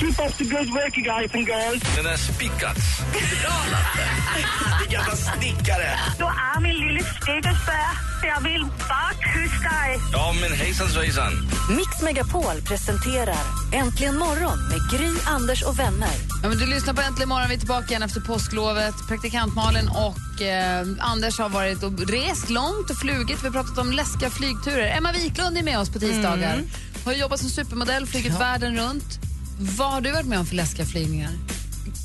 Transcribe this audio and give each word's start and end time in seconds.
Keep 0.00 0.18
up 0.26 0.32
the 0.36 0.44
good 0.44 0.70
work 0.70 0.94
guys 0.94 1.34
and 1.34 1.46
girls. 1.46 1.82
Den 1.96 2.06
är 2.06 2.16
spikats. 2.16 2.80
Vilken 3.12 4.92
jävla 4.92 5.16
snickare! 5.16 5.98
Du 6.18 6.24
är 6.24 6.60
min 6.60 6.74
lille 6.74 7.00
snickersbär. 7.00 7.90
Jag 8.22 8.40
vill 8.40 8.64
bara 8.64 9.10
kyssa 9.32 9.86
dig. 9.86 9.98
Ja, 10.12 10.34
men 10.40 10.52
hejsan 10.52 10.88
svejsan. 10.88 11.32
Mix 11.76 12.02
Megapol 12.02 12.62
presenterar 12.68 13.44
Äntligen 13.72 14.18
morgon 14.18 14.58
med 14.68 14.78
Gry, 14.90 15.12
Anders 15.26 15.62
och 15.62 15.78
vänner. 15.78 16.14
Ja, 16.42 16.48
men 16.48 16.58
du 16.58 16.66
lyssnar 16.66 16.94
på 16.94 17.00
Äntligen 17.00 17.28
morgon, 17.28 17.48
vi 17.48 17.54
är 17.54 17.58
tillbaka 17.58 17.86
igen 17.88 18.02
efter 18.02 18.20
påsklovet. 18.20 18.94
Praktikant 19.08 19.54
Malin 19.54 19.88
och 19.88 20.42
eh, 20.42 20.86
Anders 21.00 21.38
har 21.38 21.48
varit 21.48 21.82
och 21.82 22.08
rest 22.08 22.50
långt 22.50 22.90
och 22.90 22.96
flugit. 22.96 23.42
Vi 23.42 23.46
har 23.46 23.52
pratat 23.52 23.78
om 23.78 23.92
läskiga 23.92 24.30
flygturer. 24.30 24.96
Emma 24.96 25.12
Wiklund 25.12 25.58
är 25.58 25.62
med 25.62 25.78
oss 25.78 25.90
på 25.90 25.98
tisdagar. 25.98 26.62
Har 27.04 27.12
jobbat 27.12 27.40
som 27.40 27.48
supermodell, 27.50 28.06
flugit 28.06 28.40
världen 28.40 28.76
runt. 28.76 29.25
Vad 29.58 29.92
har 29.92 30.00
du 30.00 30.12
varit 30.12 30.26
med 30.26 30.38
om 30.38 30.46
för 30.46 30.54
läskiga 30.54 30.86
flygningar? 30.86 31.30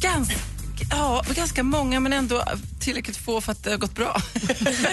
Ganska, 0.02 0.36
ja, 0.90 1.23
ganska 1.36 1.64
många, 1.64 2.00
men 2.00 2.14
ändå 2.14 2.44
tillräckligt 2.80 3.18
få 3.18 3.41
för 3.41 3.52
att 3.52 3.64
det 3.64 3.70
har 3.70 3.77
gått 3.77 3.96
bra. 3.96 4.22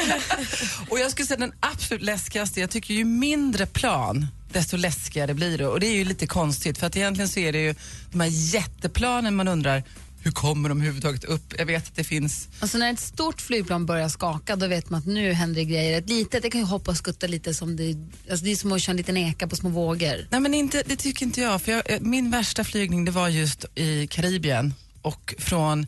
och 0.88 0.98
jag 0.98 1.10
skulle 1.10 1.26
säga 1.26 1.40
den 1.40 1.52
absolut 1.60 2.02
läskigaste, 2.02 2.60
jag 2.60 2.70
tycker 2.70 2.94
ju 2.94 3.04
mindre 3.04 3.66
plan, 3.66 4.26
desto 4.52 4.76
läskigare 4.76 5.34
blir 5.34 5.58
det. 5.58 5.66
Och 5.66 5.80
det 5.80 5.86
är 5.86 5.94
ju 5.94 6.04
lite 6.04 6.26
konstigt, 6.26 6.78
för 6.78 6.86
att 6.86 6.96
egentligen 6.96 7.28
så 7.28 7.40
är 7.40 7.52
det 7.52 7.60
ju 7.60 7.74
de 8.10 8.20
här 8.20 8.28
jätteplanen 8.28 9.36
man 9.36 9.48
undrar, 9.48 9.82
hur 10.22 10.30
kommer 10.30 10.68
de 10.68 10.78
överhuvudtaget 10.78 11.24
upp? 11.24 11.54
Jag 11.58 11.66
vet 11.66 11.86
att 11.86 11.96
det 11.96 12.04
finns... 12.04 12.48
Alltså 12.60 12.78
när 12.78 12.92
ett 12.92 13.00
stort 13.00 13.40
flygplan 13.40 13.86
börjar 13.86 14.08
skaka 14.08 14.56
då 14.56 14.66
vet 14.66 14.90
man 14.90 15.00
att 15.00 15.06
nu 15.06 15.32
händer 15.32 15.60
det 15.60 15.64
grejer. 15.64 15.98
Ett 15.98 16.08
litet 16.08 16.42
det 16.42 16.50
kan 16.50 16.60
ju 16.60 16.66
hoppa 16.66 16.90
och 16.90 16.96
skutta 16.96 17.26
lite 17.26 17.54
som 17.54 17.76
det, 17.76 17.96
alltså 18.30 18.44
det 18.44 18.50
är 18.50 18.56
som 18.56 18.72
att 18.72 18.82
köra 18.82 18.92
en 18.92 18.96
liten 18.96 19.16
eka 19.16 19.48
på 19.48 19.56
små 19.56 19.68
vågor. 19.68 20.26
Nej 20.30 20.40
men 20.40 20.54
inte, 20.54 20.82
det 20.86 20.96
tycker 20.96 21.26
inte 21.26 21.40
jag. 21.40 21.62
För 21.62 21.72
jag, 21.72 21.90
eh, 21.90 22.00
min 22.00 22.30
värsta 22.30 22.64
flygning 22.64 23.04
det 23.04 23.10
var 23.10 23.28
just 23.28 23.64
i 23.74 24.06
Karibien 24.06 24.74
och 25.02 25.34
från 25.38 25.86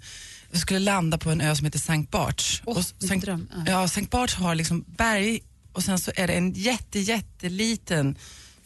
jag 0.50 0.60
skulle 0.60 0.78
landa 0.78 1.18
på 1.18 1.30
en 1.30 1.40
ö 1.40 1.56
som 1.56 1.64
heter 1.64 1.78
Sankt 1.78 2.10
Barts. 2.10 2.62
Åh, 2.64 2.78
och 2.78 2.84
Sankt, 2.84 3.24
dröm, 3.24 3.48
ja. 3.52 3.72
ja, 3.72 3.88
Sankt 3.88 4.10
Barts 4.10 4.34
har 4.34 4.54
liksom 4.54 4.84
berg 4.96 5.40
och 5.72 5.82
sen 5.82 5.98
så 5.98 6.12
är 6.16 6.26
det 6.26 6.32
en 6.32 6.52
jätte, 6.52 6.98
jätteliten 6.98 8.16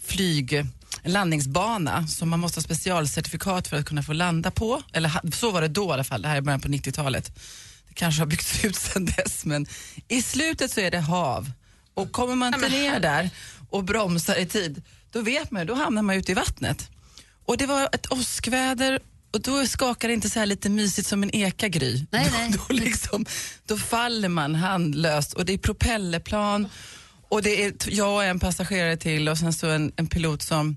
flyg, 0.02 0.64
en 1.02 1.12
landningsbana 1.12 2.06
som 2.06 2.28
man 2.28 2.40
måste 2.40 2.58
ha 2.58 2.62
specialcertifikat 2.62 3.68
för 3.68 3.76
att 3.76 3.86
kunna 3.86 4.02
få 4.02 4.12
landa 4.12 4.50
på. 4.50 4.82
Eller 4.92 5.30
så 5.32 5.50
var 5.50 5.60
det 5.60 5.68
då 5.68 5.90
i 5.90 5.92
alla 5.92 6.04
fall, 6.04 6.22
det 6.22 6.28
här 6.28 6.36
är 6.36 6.40
början 6.40 6.60
på 6.60 6.68
90-talet. 6.68 7.38
Det 7.88 7.94
kanske 7.94 8.20
har 8.20 8.26
byggts 8.26 8.64
ut 8.64 8.76
sedan 8.76 9.04
dess 9.04 9.44
men 9.44 9.66
i 10.08 10.22
slutet 10.22 10.70
så 10.70 10.80
är 10.80 10.90
det 10.90 11.00
hav. 11.00 11.52
Och 11.94 12.12
kommer 12.12 12.34
man 12.34 12.54
inte 12.54 12.68
ner 12.68 13.00
där 13.00 13.30
och 13.70 13.84
bromsar 13.84 14.38
i 14.38 14.46
tid, 14.46 14.82
då 15.10 15.20
vet 15.20 15.50
man 15.50 15.66
då 15.66 15.74
hamnar 15.74 16.02
man 16.02 16.16
ute 16.16 16.32
i 16.32 16.34
vattnet. 16.34 16.90
Och 17.46 17.56
det 17.56 17.66
var 17.66 17.88
ett 17.92 18.12
åskväder 18.12 19.00
och 19.32 19.40
då 19.40 19.66
skakar 19.66 20.08
det 20.08 20.14
inte 20.14 20.30
så 20.30 20.38
här 20.38 20.46
lite 20.46 20.70
mysigt 20.70 21.08
som 21.08 21.22
en 21.22 21.34
eka 21.34 21.68
gry. 21.68 22.06
Nej, 22.10 22.30
nej. 22.38 22.50
Då, 22.50 22.58
då, 22.68 22.74
liksom, 22.74 23.26
då 23.66 23.76
faller 23.76 24.28
man 24.28 24.54
handlöst 24.54 25.32
och 25.32 25.44
det 25.44 25.52
är 25.52 25.58
propellerplan 25.58 26.68
och 27.34 27.42
det 27.42 27.64
är 27.64 27.72
jag 27.86 28.14
och 28.14 28.24
en 28.24 28.40
passagerare 28.40 28.96
till 28.96 29.28
och 29.28 29.38
sen 29.38 29.52
så 29.52 29.66
en, 29.68 29.92
en 29.96 30.06
pilot 30.06 30.42
som, 30.42 30.77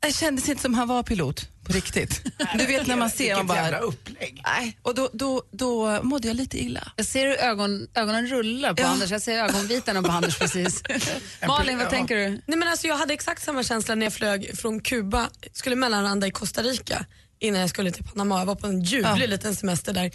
det 0.00 0.12
kändes 0.12 0.48
inte 0.48 0.62
som 0.62 0.74
han 0.74 0.88
var 0.88 1.02
pilot 1.02 1.48
på 1.64 1.72
riktigt. 1.72 2.22
Du 2.58 2.66
vet 2.66 2.86
när 2.86 2.96
man 2.96 3.10
ser, 3.10 3.34
man 3.36 3.46
Vilket 3.46 3.56
jävla 3.62 3.78
bara, 3.78 3.86
upplägg. 3.86 4.42
nej, 4.46 4.78
och 4.82 4.94
då, 4.94 5.10
då, 5.12 5.42
då 5.50 6.02
mådde 6.02 6.28
jag 6.28 6.36
lite 6.36 6.58
illa. 6.64 6.92
Jag 6.96 7.06
ser 7.06 7.26
hur 7.26 7.36
ögon, 7.36 7.86
ögonen 7.94 8.26
rullar 8.26 8.74
på 8.74 8.82
Ja. 8.82 8.86
Anders. 8.86 9.10
Jag 9.10 9.22
ser 9.22 9.38
ögonvitorna 9.44 10.02
på 10.02 10.10
Anders 10.12 10.38
precis. 10.38 10.82
Malin, 11.46 11.76
vad 11.78 11.86
Ja. 11.86 11.90
tänker 11.90 12.16
du? 12.16 12.28
Nej, 12.30 12.58
men 12.58 12.68
alltså, 12.68 12.86
jag 12.86 12.96
hade 12.96 13.14
exakt 13.14 13.42
samma 13.42 13.62
känsla 13.62 13.94
när 13.94 14.06
jag 14.06 14.12
flög 14.12 14.58
från 14.58 14.80
Kuba, 14.80 15.30
skulle 15.52 15.76
mellanlanda 15.76 16.26
i 16.26 16.30
Costa 16.30 16.62
Rica 16.62 17.06
innan 17.38 17.60
jag 17.60 17.70
skulle 17.70 17.90
till 17.90 18.04
Panama. 18.04 18.38
Jag 18.38 18.46
var 18.46 18.54
på 18.54 18.66
en 18.66 18.80
ljuvlig 18.82 19.22
Ja. 19.22 19.26
liten 19.26 19.56
semester 19.56 19.92
där. 19.92 20.10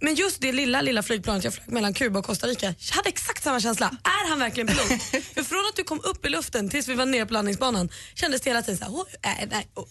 Men 0.00 0.14
just 0.14 0.40
det 0.40 0.52
lilla, 0.52 0.80
lilla 0.82 1.02
flygplanet 1.02 1.44
jag 1.44 1.54
flög 1.54 1.68
mellan 1.72 1.94
Kuba 1.94 2.18
och 2.18 2.24
Costa 2.24 2.46
Rica, 2.46 2.66
jag 2.78 2.96
hade 2.96 3.08
exakt 3.36 3.44
samma 3.44 3.60
känsla. 3.60 3.86
Är 4.04 4.28
han 4.28 4.38
verkligen 4.38 4.66
pilot? 4.66 5.02
För 5.34 5.42
från 5.42 5.66
att 5.68 5.76
du 5.76 5.84
kom 5.84 6.00
upp 6.00 6.26
i 6.26 6.28
luften 6.28 6.68
tills 6.70 6.88
vi 6.88 6.94
var 6.94 7.06
nere 7.06 7.26
på 7.26 7.32
landningsbanan 7.32 7.88
kändes 8.14 8.40
det 8.40 8.50
hela 8.50 8.62
tiden 8.62 8.78
såhär, 8.78 8.92
oj, 8.94 9.04
nej, 9.24 9.48
nej, 9.50 9.68
oj, 9.74 9.86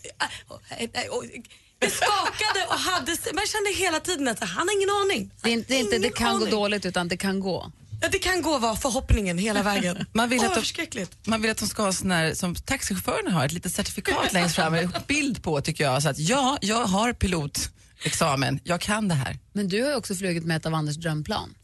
oj, 0.49 0.59
nej, 0.69 0.89
nej, 0.93 1.07
oj. 1.11 1.43
Det 1.79 1.89
skakade 1.89 2.65
och 2.67 2.79
hade, 2.79 3.11
jag 3.11 3.49
kände 3.49 3.71
hela 3.75 3.99
tiden 3.99 4.27
att 4.27 4.39
han 4.39 4.67
har 4.67 4.75
ingen 4.77 4.89
aning. 4.89 5.31
Det, 5.41 5.49
är 5.49 5.53
inte, 5.53 5.67
det, 5.67 5.75
är 5.75 5.79
inte, 5.79 5.97
det 5.97 6.09
kan 6.09 6.31
gå 6.31 6.35
aning. 6.35 6.49
dåligt 6.49 6.85
utan 6.85 7.07
det 7.07 7.17
kan 7.17 7.39
gå. 7.39 7.71
Ja, 8.01 8.07
det 8.11 8.19
kan 8.19 8.41
gå 8.41 8.57
var 8.57 8.75
förhoppningen 8.75 9.37
hela 9.37 9.63
vägen. 9.63 10.05
Man 10.13 10.29
vill 10.29 10.39
Åh, 10.39 10.45
att 10.45 10.75
de-. 10.91 11.05
Man 11.25 11.41
vill 11.41 11.51
att 11.51 11.57
de 11.57 11.67
ska 11.67 11.83
ha 11.83 11.93
sån 11.93 12.11
här, 12.11 12.33
som 12.33 12.55
taxichaufförerna 12.55 13.31
har, 13.31 13.45
ett 13.45 13.51
litet 13.51 13.73
certifikat 13.73 14.33
längst 14.33 14.55
fram 14.55 14.73
med 14.73 14.89
bild 15.07 15.43
på 15.43 15.61
tycker 15.61 15.83
jag. 15.83 16.03
Så 16.03 16.09
att 16.09 16.19
ja, 16.19 16.57
jag 16.61 16.85
har 16.85 17.13
pilotexamen, 17.13 18.59
jag 18.63 18.81
kan 18.81 19.07
det 19.07 19.15
här. 19.15 19.39
Men 19.53 19.69
du 19.69 19.83
har 19.83 19.89
ju 19.89 19.95
också 19.95 20.15
flugit 20.15 20.45
med 20.45 20.57
ett 20.57 20.65
av 20.65 20.73
Anders 20.73 20.95
drömplan. 20.95 21.55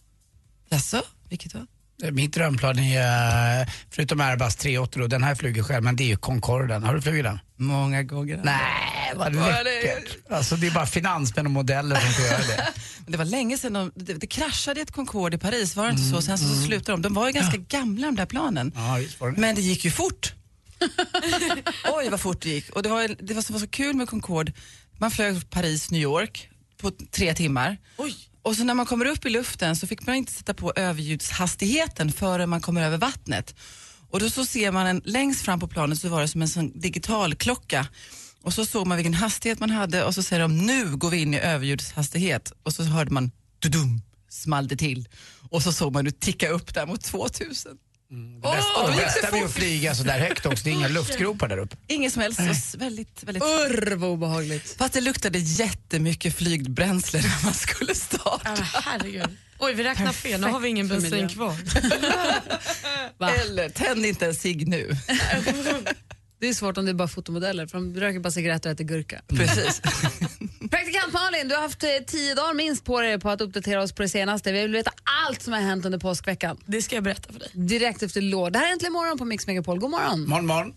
Jaså, 0.69 1.03
vilket 1.31 1.53
då? 1.53 1.65
Mitt 2.11 2.33
drömplan 2.33 2.79
är, 2.79 3.61
eh, 3.61 3.67
förutom 3.89 4.21
Airbus 4.21 4.55
380 4.55 5.01
då, 5.01 5.07
den 5.07 5.23
här 5.23 5.35
flyger 5.35 5.63
själv, 5.63 5.83
men 5.83 5.95
det 5.95 6.03
är 6.03 6.07
ju 6.07 6.17
Concorden. 6.17 6.83
Har 6.83 6.95
du 6.95 7.01
flugit 7.01 7.23
den? 7.23 7.39
Många 7.55 8.03
gånger. 8.03 8.41
Nej, 8.43 9.13
vad 9.15 9.35
läckert. 9.35 10.17
Alltså 10.29 10.55
det 10.55 10.67
är 10.67 10.71
bara 10.71 10.85
finansmän 10.85 11.45
och 11.45 11.51
modeller 11.51 11.95
som 11.99 12.09
får 12.13 12.25
göra 12.25 12.37
det. 12.37 12.67
Det 13.07 13.17
var 13.17 13.25
länge 13.25 13.57
sedan 13.57 13.73
de, 13.73 13.91
det, 13.95 14.13
det 14.13 14.27
kraschade 14.27 14.81
ett 14.81 14.91
Concorde 14.91 15.35
i 15.35 15.39
Paris, 15.39 15.75
var 15.75 15.85
det 15.85 15.91
inte 15.91 16.03
så? 16.03 16.21
Sen 16.21 16.37
så, 16.37 16.47
så 16.47 16.61
slutade 16.61 16.91
de. 16.91 17.01
De 17.01 17.13
var 17.13 17.27
ju 17.27 17.33
ganska 17.33 17.57
gamla 17.57 18.07
de 18.07 18.15
där 18.15 18.25
planen. 18.25 18.71
Ja, 18.75 18.95
visst 18.95 19.19
var 19.21 19.31
det. 19.31 19.41
Men 19.41 19.55
det 19.55 19.61
gick 19.61 19.85
ju 19.85 19.91
fort. 19.91 20.33
Oj 21.93 22.09
vad 22.09 22.19
fort 22.19 22.41
det 22.41 22.49
gick. 22.49 22.69
Och 22.69 22.83
det 22.83 22.89
var, 22.89 23.15
det 23.19 23.33
var 23.33 23.41
som 23.41 23.53
var 23.53 23.59
så 23.59 23.67
kul 23.67 23.95
med 23.95 24.07
Concorde, 24.09 24.53
man 24.97 25.11
flög 25.11 25.49
Paris, 25.49 25.91
New 25.91 26.01
York 26.01 26.49
på 26.77 26.91
tre 27.11 27.33
timmar. 27.33 27.77
Och 28.43 28.55
så 28.55 28.63
när 28.63 28.73
man 28.73 28.85
kommer 28.85 29.05
upp 29.05 29.25
i 29.25 29.29
luften 29.29 29.75
så 29.75 29.87
fick 29.87 30.07
man 30.07 30.15
inte 30.15 30.31
sätta 30.31 30.53
på 30.53 30.73
överljudshastigheten 30.75 32.11
förrän 32.11 32.49
man 32.49 32.61
kommer 32.61 32.81
över 32.81 32.97
vattnet. 32.97 33.55
Och 34.09 34.19
då 34.19 34.29
så 34.29 34.45
ser 34.45 34.71
man 34.71 34.87
en, 34.87 35.01
längst 35.05 35.41
fram 35.41 35.59
på 35.59 35.67
planet 35.67 35.99
så 35.99 36.09
var 36.09 36.21
det 36.21 36.27
som 36.27 36.41
en 36.41 36.49
sån 36.49 36.79
digital 36.79 37.35
klocka. 37.35 37.87
Och 38.43 38.53
så 38.53 38.65
såg 38.65 38.87
man 38.87 38.97
vilken 38.97 39.13
hastighet 39.13 39.59
man 39.59 39.69
hade 39.69 40.03
och 40.03 40.15
så 40.15 40.23
säger 40.23 40.41
de 40.41 40.57
nu 40.57 40.95
går 40.95 41.09
vi 41.09 41.21
in 41.21 41.33
i 41.33 41.39
överljudshastighet. 41.39 42.53
Och 42.63 42.73
så 42.73 42.83
hörde 42.83 43.11
man 43.11 43.31
dudum, 43.59 44.01
small 44.29 44.67
det 44.67 44.75
till. 44.75 45.07
Och 45.49 45.63
så 45.63 45.73
såg 45.73 45.93
man 45.93 46.05
det 46.05 46.19
ticka 46.19 46.49
upp 46.49 46.73
där 46.73 46.85
mot 46.85 47.03
2000. 47.03 47.77
Det 48.11 48.41
bästa, 48.41 48.87
det 48.87 48.95
bästa 48.95 49.31
med 49.31 49.45
att 49.45 49.53
flyga 49.53 49.95
så 49.95 50.03
där 50.03 50.19
högt 50.19 50.45
också, 50.45 50.63
det 50.63 50.69
är 50.69 50.73
inga 50.73 50.87
luftgropar 50.87 51.47
där 51.47 51.57
uppe. 51.57 51.77
Ingen 51.87 52.11
som 52.11 52.21
helst, 52.21 52.39
så 52.71 52.77
väldigt, 52.77 53.23
väldigt 53.23 53.43
Urr 53.43 53.95
vad 53.95 54.09
obehagligt. 54.09 54.75
Fast 54.77 54.93
det 54.93 55.01
luktade 55.01 55.39
jättemycket 55.39 56.35
flygbränsle 56.35 57.21
när 57.21 57.43
man 57.45 57.53
skulle 57.53 57.95
starta. 57.95 58.53
Men 58.57 58.63
herregud. 58.83 59.37
Oj, 59.59 59.73
vi 59.73 59.83
räknar 59.83 60.11
fel. 60.11 60.41
Nu 60.41 60.47
har 60.47 60.59
vi 60.59 60.69
ingen 60.69 60.87
bensin 60.87 61.29
kvar. 61.29 61.55
Va? 63.17 63.31
Eller 63.31 63.69
tänd 63.69 64.05
inte 64.05 64.25
en 64.25 64.35
cigg 64.35 64.67
nu. 64.67 64.95
Det 66.39 66.47
är 66.49 66.53
svårt 66.53 66.77
om 66.77 66.85
det 66.85 66.91
är 66.91 66.93
bara 66.93 67.07
fotomodeller 67.07 67.67
för 67.67 67.77
de 67.77 67.95
röker 67.99 68.19
bara 68.19 68.31
cigaretter 68.31 68.69
och 68.69 68.73
äter 68.73 68.83
gurka. 68.83 69.21
Precis. 69.27 69.81
Praktikant 70.71 71.13
Malin, 71.13 71.47
du 71.47 71.55
har 71.55 71.61
haft 71.61 71.83
eh, 71.83 71.89
tio 72.07 72.35
dagar 72.35 72.53
minst 72.53 72.85
på 72.85 73.01
dig 73.01 73.19
på 73.19 73.29
att 73.29 73.41
uppdatera 73.41 73.81
oss 73.81 73.91
på 73.93 74.01
det 74.01 74.09
senaste. 74.09 74.51
Vi 74.51 74.61
vill 74.61 74.71
veta 74.71 74.91
allt 75.27 75.41
som 75.41 75.53
har 75.53 75.59
hänt 75.59 75.85
under 75.85 75.99
påskveckan. 75.99 76.57
Det 76.65 76.81
ska 76.81 76.95
jag 76.95 77.03
berätta 77.03 77.33
för 77.33 77.39
dig. 77.39 77.49
Direkt 77.53 78.03
efter 78.03 78.21
låt. 78.21 78.53
Det 78.53 78.59
här 78.59 78.67
är 78.67 78.71
Äntligen 78.71 78.93
morgon 78.93 79.17
på 79.17 79.25
Mix 79.25 79.47
Megapol. 79.47 79.79
God 79.79 79.89
morgon. 79.89 80.29
Morgon, 80.29 80.45
morgon. 80.45 80.73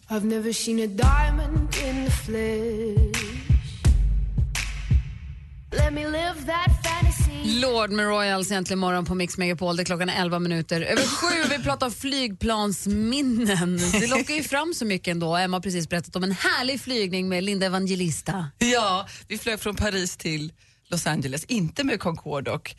Lord 7.60 7.90
med 7.90 8.06
Royals 8.06 8.50
Äntligen 8.50 8.78
morgon 8.78 9.04
på 9.04 9.14
Mix 9.14 9.38
Megapol. 9.38 9.76
Det 9.76 9.82
är 9.82 9.84
klockan 9.84 10.08
är 10.08 10.22
11 10.22 10.38
minuter 10.38 10.80
över 10.80 11.02
sju. 11.02 11.48
Vi 11.56 11.62
pratar 11.64 11.90
flygplansminnen. 11.90 13.76
Det 13.92 14.06
lockar 14.06 14.34
ju 14.34 14.42
fram 14.42 14.74
så 14.74 14.84
mycket 14.84 15.12
ändå. 15.12 15.36
Emma 15.36 15.56
har 15.56 15.62
precis 15.62 15.88
berättat 15.88 16.16
om 16.16 16.24
en 16.24 16.32
härlig 16.32 16.80
flygning 16.80 17.28
med 17.28 17.44
Linda 17.44 17.66
Evangelista. 17.66 18.50
Ja, 18.58 19.06
vi 19.28 19.38
flög 19.38 19.60
från 19.60 19.76
Paris 19.76 20.16
till 20.16 20.52
Los 20.88 21.06
Angeles, 21.06 21.44
inte 21.44 21.84
med 21.84 22.00
Concorde 22.00 22.50
dock. 22.50 22.76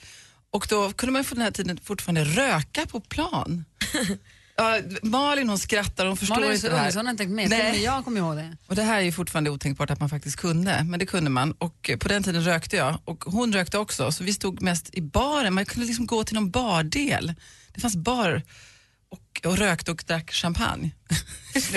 Och 0.51 0.67
då 0.69 0.91
kunde 0.91 1.13
man 1.13 1.23
för 1.23 1.35
den 1.35 1.43
här 1.43 1.51
tiden 1.51 1.79
fortfarande 1.83 2.23
röka 2.23 2.85
på 2.85 2.99
plan. 2.99 3.65
Ja, 4.57 4.79
Malin 5.01 5.49
hon 5.49 5.59
skrattar, 5.59 6.05
hon 6.05 6.17
förstår 6.17 6.35
Malin 6.35 6.51
inte 6.53 6.69
det 6.69 6.77
här. 6.77 6.93
hon 6.95 7.05
har 7.05 7.11
inte 7.11 7.23
tänkt 7.23 7.35
med. 7.35 7.49
Nej. 7.49 7.71
Nej. 7.71 7.83
Jag 7.83 8.03
kommer 8.03 8.19
ihåg 8.19 8.35
det. 8.35 8.57
Och 8.67 8.75
det 8.75 8.83
här 8.83 8.97
är 8.97 9.01
ju 9.01 9.11
fortfarande 9.11 9.49
otänkbart 9.49 9.89
att 9.89 9.99
man 9.99 10.09
faktiskt 10.09 10.35
kunde, 10.37 10.83
men 10.83 10.99
det 10.99 11.05
kunde 11.05 11.29
man. 11.29 11.51
Och 11.51 11.89
eh, 11.89 11.97
på 11.97 12.07
den 12.07 12.23
tiden 12.23 12.43
rökte 12.43 12.75
jag 12.75 12.97
och 13.05 13.23
hon 13.27 13.53
rökte 13.53 13.77
också, 13.77 14.11
så 14.11 14.23
vi 14.23 14.33
stod 14.33 14.61
mest 14.61 14.89
i 14.93 15.01
baren. 15.01 15.53
Man 15.53 15.65
kunde 15.65 15.87
liksom 15.87 16.05
gå 16.05 16.23
till 16.23 16.35
någon 16.35 16.51
bardel. 16.51 17.33
Det 17.73 17.81
fanns 17.81 17.95
bar 17.95 18.41
och, 19.15 19.45
och 19.51 19.57
rökte 19.57 19.91
och 19.91 20.03
drack 20.07 20.31
champagne. 20.31 20.91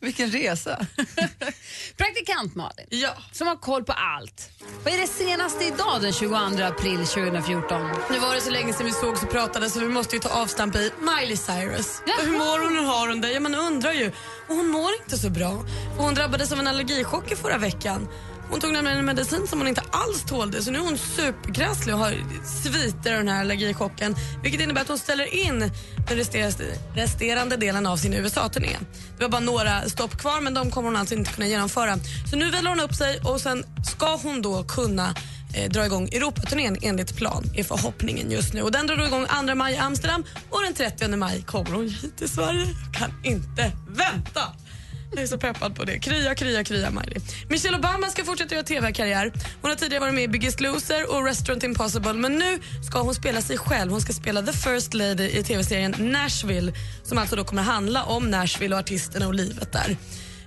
Vilken 0.00 0.30
resa. 0.30 0.86
Praktikant 1.96 2.54
Malin, 2.54 2.86
Ja. 2.90 3.14
som 3.32 3.46
har 3.46 3.56
koll 3.56 3.84
på 3.84 3.92
allt. 3.92 4.50
Vad 4.84 4.94
är 4.94 4.98
det 4.98 5.06
senaste 5.06 5.64
idag 5.64 6.02
den 6.02 6.12
22 6.12 6.36
april 6.64 7.06
2014? 7.06 7.90
Nu 8.10 8.18
var 8.18 8.34
det 8.34 8.40
så 8.40 8.50
länge 8.50 8.72
sedan 8.72 8.86
vi 8.86 8.92
såg 8.92 9.18
så 9.18 9.26
pratade 9.26 9.70
så 9.70 9.80
vi 9.80 9.88
måste 9.88 10.16
ju 10.16 10.20
ta 10.20 10.28
avstamp 10.28 10.76
i 10.76 10.92
Miley 11.00 11.36
Cyrus. 11.36 12.02
Jaha. 12.06 12.16
Och 12.18 12.24
hur 12.24 12.32
mår 12.38 12.58
hon? 12.64 12.76
Hur 12.76 12.84
har 12.84 13.08
hon 13.08 13.20
det? 13.20 13.32
Ja, 13.32 13.40
man 13.40 13.54
undrar 13.54 13.92
ju. 13.92 14.08
Och 14.48 14.54
hon 14.54 14.68
mår 14.68 14.90
inte 15.02 15.18
så 15.18 15.30
bra. 15.30 15.64
För 15.96 16.02
hon 16.02 16.14
drabbades 16.14 16.52
av 16.52 16.58
en 16.58 16.66
allergichock 16.66 17.32
i 17.32 17.36
förra 17.36 17.58
veckan. 17.58 18.08
Hon 18.50 18.60
tog 18.60 18.72
nämligen 18.72 18.98
en 18.98 19.04
medicin 19.04 19.46
som 19.46 19.58
hon 19.58 19.68
inte 19.68 19.82
alls 19.90 20.24
tålde 20.24 20.62
så 20.62 20.70
nu 20.70 20.78
är 20.78 20.82
hon 20.82 20.98
superkrasslig 20.98 21.94
och 21.94 22.00
har 22.00 22.14
sviter 22.44 23.12
av 23.12 23.18
den 23.18 23.28
här 23.28 23.40
allergichocken. 23.40 24.16
Vilket 24.42 24.60
innebär 24.60 24.80
att 24.80 24.88
hon 24.88 24.98
ställer 24.98 25.34
in 25.46 25.60
den 26.08 26.18
resterande, 26.94 27.56
delen 27.56 27.86
av 27.86 27.96
sin 27.96 28.14
USA-turné. 28.14 28.76
Det 29.16 29.22
var 29.22 29.28
bara 29.28 29.40
några 29.40 29.88
stopp 29.88 30.18
kvar 30.18 30.40
men 30.40 30.54
de 30.54 30.70
kommer 30.70 30.88
hon 30.88 30.96
alltså 30.96 31.14
inte 31.14 31.32
kunna 31.32 31.46
genomföra. 31.46 31.96
Så 32.30 32.36
nu 32.36 32.50
vilar 32.50 32.70
hon 32.70 32.80
upp 32.80 32.94
sig 32.94 33.20
och 33.24 33.40
sen 33.40 33.64
ska 33.84 34.16
hon 34.16 34.42
då 34.42 34.64
kunna 34.64 35.14
eh, 35.54 35.70
dra 35.70 35.86
igång 35.86 36.08
Europaturnén 36.08 36.76
enligt 36.82 37.16
plan 37.16 37.44
är 37.54 37.64
förhoppningen 37.64 38.30
just 38.30 38.54
nu. 38.54 38.62
Och 38.62 38.72
den 38.72 38.86
drar 38.86 38.96
då 38.96 39.04
igång 39.04 39.26
2 39.46 39.54
maj 39.54 39.74
i 39.74 39.76
Amsterdam 39.76 40.24
och 40.50 40.62
den 40.62 40.74
30 40.74 41.16
maj 41.16 41.42
kommer 41.42 41.70
hon 41.70 41.88
hit 41.88 42.16
till 42.16 42.28
Sverige. 42.28 42.66
Jag 42.84 42.94
kan 42.94 43.12
inte 43.24 43.72
vänta! 43.88 44.42
Jag 45.12 45.22
är 45.22 45.26
så 45.26 45.38
peppad 45.38 45.76
på 45.76 45.84
det. 45.84 45.98
Krya, 45.98 46.34
krya, 46.34 46.64
krya 46.64 46.90
Miley. 46.90 47.20
Michelle 47.48 47.76
Obama 47.78 48.06
ska 48.06 48.24
fortsätta 48.24 48.54
göra 48.54 48.64
TV-karriär. 48.64 49.32
Hon 49.60 49.70
har 49.70 49.76
tidigare 49.76 50.00
varit 50.00 50.14
med 50.14 50.24
i 50.24 50.28
Biggest 50.28 50.60
Loser 50.60 51.10
och 51.10 51.24
Restaurant 51.24 51.62
Impossible 51.62 52.12
men 52.12 52.32
nu 52.32 52.58
ska 52.90 53.00
hon 53.00 53.14
spela 53.14 53.40
sig 53.40 53.58
själv. 53.58 53.90
Hon 53.90 54.00
ska 54.00 54.12
spela 54.12 54.42
The 54.42 54.52
First 54.52 54.94
Lady 54.94 55.28
i 55.28 55.44
TV-serien 55.44 55.94
Nashville 55.98 56.72
som 57.02 57.18
alltså 57.18 57.36
då 57.36 57.44
kommer 57.44 57.62
handla 57.62 58.04
om 58.04 58.30
Nashville 58.30 58.74
och 58.74 58.80
artisterna 58.80 59.26
och 59.26 59.34
livet 59.34 59.72
där. 59.72 59.96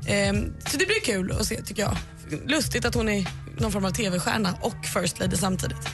Ehm, 0.07 0.53
så 0.67 0.77
det 0.77 0.85
blir 0.85 1.01
kul 1.05 1.31
att 1.31 1.45
se 1.45 1.61
tycker 1.61 1.81
jag. 1.81 1.97
Lustigt 2.45 2.85
att 2.85 2.95
hon 2.95 3.09
är 3.09 3.27
någon 3.57 3.71
form 3.71 3.85
av 3.85 3.91
TV-stjärna 3.91 4.53
och 4.61 4.85
First 4.85 5.19
Lady 5.19 5.35
samtidigt. 5.35 5.89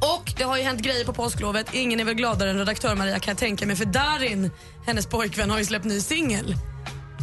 Och 0.00 0.32
det 0.36 0.44
har 0.44 0.56
ju 0.56 0.62
hänt 0.62 0.82
grejer 0.82 1.04
på 1.04 1.12
påsklovet. 1.12 1.66
Ingen 1.72 2.00
är 2.00 2.04
väl 2.04 2.14
gladare 2.14 2.50
än 2.50 2.58
redaktör 2.58 2.94
Maria 2.94 3.18
kan 3.18 3.32
jag 3.32 3.38
tänka 3.38 3.66
mig 3.66 3.76
för 3.76 3.84
Darin, 3.84 4.50
hennes 4.86 5.06
pojkvän, 5.06 5.50
har 5.50 5.58
ju 5.58 5.64
släppt 5.64 5.84
ny 5.84 6.00
singel. 6.00 6.56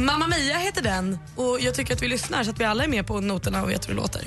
Mamma 0.01 0.27
Mia 0.27 0.57
heter 0.57 0.81
den 0.81 1.19
och 1.35 1.57
jag 1.61 1.73
tycker 1.73 1.93
att 1.93 2.01
vi 2.01 2.07
lyssnar 2.07 2.43
så 2.43 2.49
att 2.49 2.59
vi 2.59 2.63
alla 2.63 2.83
är 2.83 2.87
med 2.87 3.07
på 3.07 3.19
noterna 3.21 3.63
och 3.63 3.69
vet 3.69 3.89
hur 3.89 3.93
det 3.93 4.01
låter. 4.01 4.21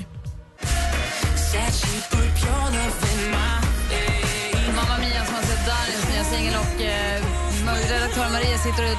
Mamma 4.75 4.97
Mia 4.99 5.25
som 5.25 5.35
har 5.35 5.41
sett 5.41 5.65
Darins 5.65 6.09
nya 6.13 6.23
singel 6.23 6.53
och 6.55 6.81
eh, 6.81 7.14
redaktör 7.89 8.29
Maria 8.31 8.57
sitter 8.57 8.83
och 8.83 8.97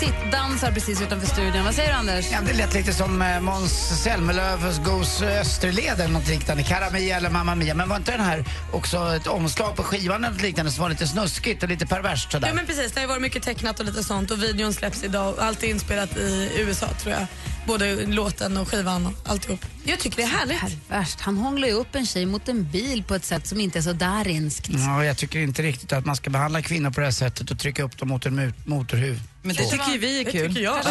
sittdansar 0.00 0.72
precis 0.72 1.02
utanför 1.02 1.26
studion. 1.26 1.64
Vad 1.64 1.74
säger 1.74 1.88
du 1.88 1.94
Anders? 1.94 2.30
Ja, 2.32 2.38
det 2.46 2.52
lät 2.52 2.74
lite 2.74 2.92
som 2.92 3.22
eh, 3.22 3.40
Måns 3.40 4.02
Zelmerlöws 4.02 4.78
Goes 4.78 5.22
Österled 5.22 6.00
eller 6.00 6.08
något 6.08 6.28
liknande. 6.28 6.62
Karamia 6.62 7.16
eller 7.16 7.30
Mamma 7.30 7.54
Mia. 7.54 7.74
Men 7.74 7.88
var 7.88 7.96
inte 7.96 8.10
den 8.10 8.20
här 8.20 8.44
också 8.72 9.16
ett 9.16 9.26
omslag 9.26 9.76
på 9.76 9.82
skivan 9.82 10.24
eller 10.24 10.34
något 10.34 10.42
liknande 10.42 10.72
som 10.72 10.82
var 10.82 10.90
lite 10.90 11.06
snuskigt 11.06 11.62
och 11.62 11.68
lite 11.68 11.86
perverst 11.86 12.32
sådär? 12.32 12.48
Ja 12.48 12.54
men 12.54 12.66
precis, 12.66 12.92
det 12.92 13.00
har 13.00 13.02
ju 13.02 13.08
varit 13.08 13.22
mycket 13.22 13.42
tecknat 13.42 13.80
och 13.80 13.86
lite 13.86 14.04
sånt 14.04 14.30
och 14.30 14.42
videon 14.42 14.72
släpps 14.72 15.04
idag 15.04 15.34
och 15.34 15.44
allt 15.44 15.62
är 15.62 15.68
inspelat 15.68 16.16
i 16.16 16.50
USA 16.56 16.86
tror 17.02 17.14
jag. 17.14 17.26
Både 17.68 18.06
låten 18.06 18.56
och 18.56 18.68
skivan 18.68 19.06
och 19.06 19.12
alltihop. 19.24 19.64
Jag 19.84 19.98
tycker 19.98 20.16
det 20.16 20.22
är 20.22 20.26
härligt. 20.26 20.60
Perverst. 20.88 21.20
Han 21.20 21.36
hånglar 21.36 21.68
ju 21.68 21.74
upp 21.74 21.94
en 21.94 22.06
tjej 22.06 22.26
mot 22.26 22.48
en 22.48 22.70
bil 22.70 23.02
på 23.04 23.14
ett 23.14 23.24
sätt 23.24 23.46
som 23.46 23.60
inte 23.60 23.78
är 23.78 23.82
så 23.82 23.92
Darinskt. 23.92 24.68
Ja, 24.70 25.04
jag 25.04 25.16
tycker 25.16 25.38
inte 25.38 25.62
riktigt 25.62 25.92
att 25.92 26.06
man 26.06 26.16
ska 26.16 26.30
behandla 26.30 26.62
kvinnor 26.62 26.90
på 26.90 27.00
det 27.00 27.06
här 27.06 27.10
sättet 27.12 27.50
och 27.50 27.58
trycka 27.58 27.82
upp 27.82 27.98
dem 27.98 28.08
mot 28.08 28.26
en 28.26 28.34
mut- 28.40 28.66
motorhuv. 28.66 29.20
Men 29.42 29.56
det 29.56 29.62
Så. 29.64 29.70
tycker 29.70 29.90
ju 29.92 29.98
vi 29.98 30.20
är 30.20 30.24
Det 30.24 30.30
kul. 30.32 30.48
tycker 30.48 30.62
jag. 30.64 30.78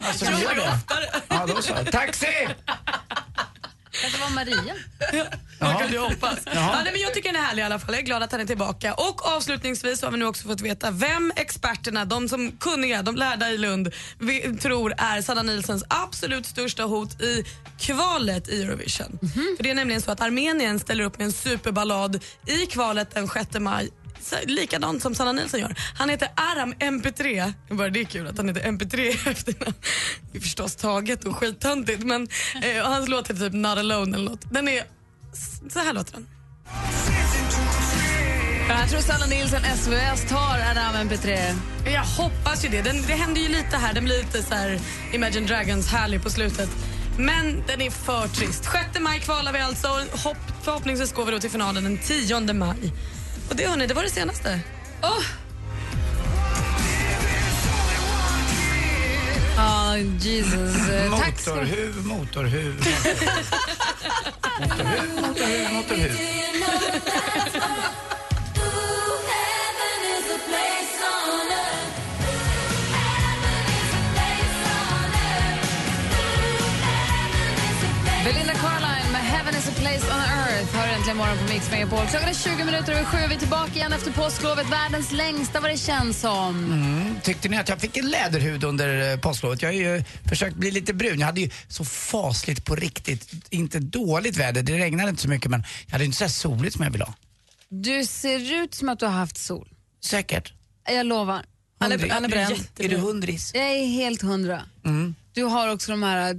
Alltså, 0.00 0.24
ni 0.30 0.42
gör 0.42 0.54
det? 0.54 0.78
Ja, 1.28 1.46
då 1.46 1.62
så. 1.62 1.74
Taxi! 1.92 2.26
Kanske 4.02 4.20
var 4.20 4.30
Maria. 4.30 4.74
Man 5.60 5.78
kan 5.78 5.92
ju 5.92 5.98
hoppas. 5.98 6.38
Ja, 6.44 6.80
nej, 6.84 6.92
men 6.92 7.00
jag 7.00 7.14
tycker 7.14 7.32
den 7.32 7.42
är 7.42 7.46
härlig 7.46 7.62
i 7.62 7.64
alla 7.64 7.78
fall. 7.78 7.94
Jag 7.94 8.02
är 8.02 8.06
glad 8.06 8.22
att 8.22 8.32
han 8.32 8.40
är 8.40 8.46
tillbaka. 8.46 8.94
Och 8.94 9.26
avslutningsvis 9.26 10.02
har 10.02 10.10
vi 10.10 10.18
nu 10.18 10.26
också 10.26 10.48
fått 10.48 10.60
veta 10.60 10.90
vem 10.90 11.32
experterna, 11.36 12.04
de 12.04 12.28
som 12.28 12.52
kunniga, 12.52 13.02
de 13.02 13.16
lärda 13.16 13.50
i 13.50 13.58
Lund, 13.58 13.92
vi, 14.18 14.56
tror 14.56 14.94
är 14.98 15.22
Sanna 15.22 15.42
Nilsens 15.42 15.84
absolut 15.88 16.46
största 16.46 16.82
hot 16.82 17.22
i 17.22 17.44
kvalet 17.80 18.48
i 18.48 18.62
Eurovision. 18.62 19.18
För 19.56 19.62
Det 19.62 19.70
är 19.70 19.74
nämligen 19.74 20.02
så 20.02 20.10
att 20.10 20.20
Armenien 20.20 20.78
ställer 20.78 21.04
upp 21.04 21.18
med 21.18 21.24
en 21.24 21.32
superballad 21.32 22.24
i 22.46 22.66
kvalet 22.66 23.14
den 23.14 23.28
6 23.28 23.48
maj 23.58 23.90
Likadant 24.46 25.02
som 25.02 25.14
Sanna 25.14 25.32
Nilsson 25.32 25.60
gör. 25.60 25.74
Han 25.94 26.08
heter 26.08 26.28
Aram 26.36 26.74
MP3. 26.74 27.52
Bara 27.70 27.90
det 27.90 28.00
är 28.00 28.04
kul 28.04 28.26
att 28.26 28.36
han 28.36 28.48
heter 28.48 28.60
MP3 28.60 28.98
i 28.98 29.10
efternamn. 29.30 29.74
Det 30.32 30.38
är 30.38 30.42
förstås 30.42 30.76
taget 30.76 31.24
och 31.24 31.36
skittöntigt 31.36 32.04
men 32.04 32.28
eh, 32.62 32.82
och 32.82 32.92
hans 32.92 33.08
låt 33.08 33.30
heter 33.30 33.40
typ 33.40 33.52
Not 33.52 33.78
alone 33.78 34.16
eller 34.16 34.30
något. 34.30 34.52
Den 34.52 34.68
är 34.68 34.84
så 35.70 35.78
här 35.78 35.92
låter 35.92 36.12
den. 36.12 36.26
Jag 38.68 38.90
tror 38.90 39.00
Sanna 39.00 39.26
Nilsson 39.26 39.60
SVS 39.76 40.28
tar 40.28 40.58
Aram 40.58 41.08
MP3. 41.08 41.54
Jag 41.84 42.04
hoppas 42.04 42.64
ju 42.64 42.68
det. 42.68 42.82
Den, 42.82 43.02
det 43.06 43.12
händer 43.12 43.40
ju 43.40 43.48
lite 43.48 43.76
här. 43.76 43.94
Den 43.94 44.04
blir 44.04 44.18
lite 44.18 44.42
så 44.42 44.54
här 44.54 44.80
Imagine 45.12 45.46
Dragons 45.46 45.88
härlig 45.88 46.22
på 46.22 46.30
slutet. 46.30 46.68
Men 47.18 47.62
den 47.66 47.80
är 47.80 47.90
för 47.90 48.28
trist. 48.28 48.64
6 48.64 49.00
maj 49.00 49.20
kvalar 49.20 49.52
vi 49.52 49.58
alltså. 49.58 49.88
Hopp, 50.24 50.36
förhoppningsvis 50.62 51.12
går 51.12 51.24
vi 51.24 51.32
då 51.32 51.38
till 51.38 51.50
finalen 51.50 51.84
den 51.84 51.98
10 51.98 52.52
maj. 52.52 52.92
Och 53.48 53.56
det 53.56 53.66
hörni, 53.68 53.86
det 53.86 53.94
var 53.94 54.02
det 54.02 54.10
senaste. 54.10 54.60
Oh. 55.02 55.22
Ja, 59.56 59.96
Jesus. 60.18 60.88
Eh, 60.88 61.18
Tack 61.18 61.38
ska 61.40 61.50
Motorhuv, 61.54 62.06
motorhuv. 62.06 62.74
motorhuv, 64.60 65.20
motorhuv, 65.20 65.72
motorhuv. 65.72 66.18
Äntligen 81.06 81.26
morgon 81.26 81.46
på 81.46 81.52
Mix 81.52 81.70
Megapol. 81.70 82.06
Klockan 82.06 82.28
är 82.28 82.34
20 82.34 82.64
minuter 82.64 82.92
över 82.92 83.04
sju. 83.04 83.18
Vi 83.28 83.34
är 83.34 83.38
tillbaka 83.38 83.72
igen 83.72 83.92
efter 83.92 84.12
påsklovet. 84.12 84.70
Världens 84.70 85.12
längsta 85.12 85.60
vad 85.60 85.70
det 85.70 85.76
känns 85.76 86.20
som. 86.20 86.64
Mm. 86.64 87.20
Tyckte 87.22 87.48
ni 87.48 87.56
att 87.56 87.68
jag 87.68 87.80
fick 87.80 87.96
en 87.96 88.10
läderhud 88.10 88.64
under 88.64 89.12
eh, 89.12 89.18
påsklovet? 89.18 89.62
Jag 89.62 89.68
har 89.68 89.74
ju 89.74 90.04
försökt 90.28 90.56
bli 90.56 90.70
lite 90.70 90.94
brun. 90.94 91.18
Jag 91.20 91.26
hade 91.26 91.40
ju 91.40 91.50
så 91.68 91.84
fasligt 91.84 92.64
på 92.64 92.74
riktigt, 92.74 93.32
inte 93.50 93.78
dåligt 93.78 94.36
väder. 94.36 94.62
Det 94.62 94.78
regnade 94.78 95.10
inte 95.10 95.22
så 95.22 95.28
mycket 95.28 95.50
men 95.50 95.64
jag 95.86 95.92
hade 95.92 96.04
inte 96.04 96.16
så 96.16 96.28
soligt 96.28 96.76
som 96.76 96.84
jag 96.84 96.90
ville 96.90 97.04
ha. 97.04 97.14
Du 97.68 98.04
ser 98.04 98.62
ut 98.62 98.74
som 98.74 98.88
att 98.88 98.98
du 98.98 99.06
har 99.06 99.12
haft 99.12 99.36
sol. 99.36 99.68
Säkert. 100.04 100.52
Jag 100.88 101.06
lovar. 101.06 101.44
Han 101.78 101.92
är, 101.92 102.10
han 102.10 102.24
är 102.24 102.28
bränd. 102.28 102.68
Är 102.78 102.88
du 102.88 102.96
hundris? 102.96 103.50
Jag 103.54 103.64
är 103.64 103.86
helt 103.86 104.22
hundra. 104.22 104.62
Mm. 104.84 105.14
Du 105.32 105.44
har 105.44 105.72
också 105.72 105.90
de 105.90 106.02
här 106.02 106.30
eh, 106.30 106.34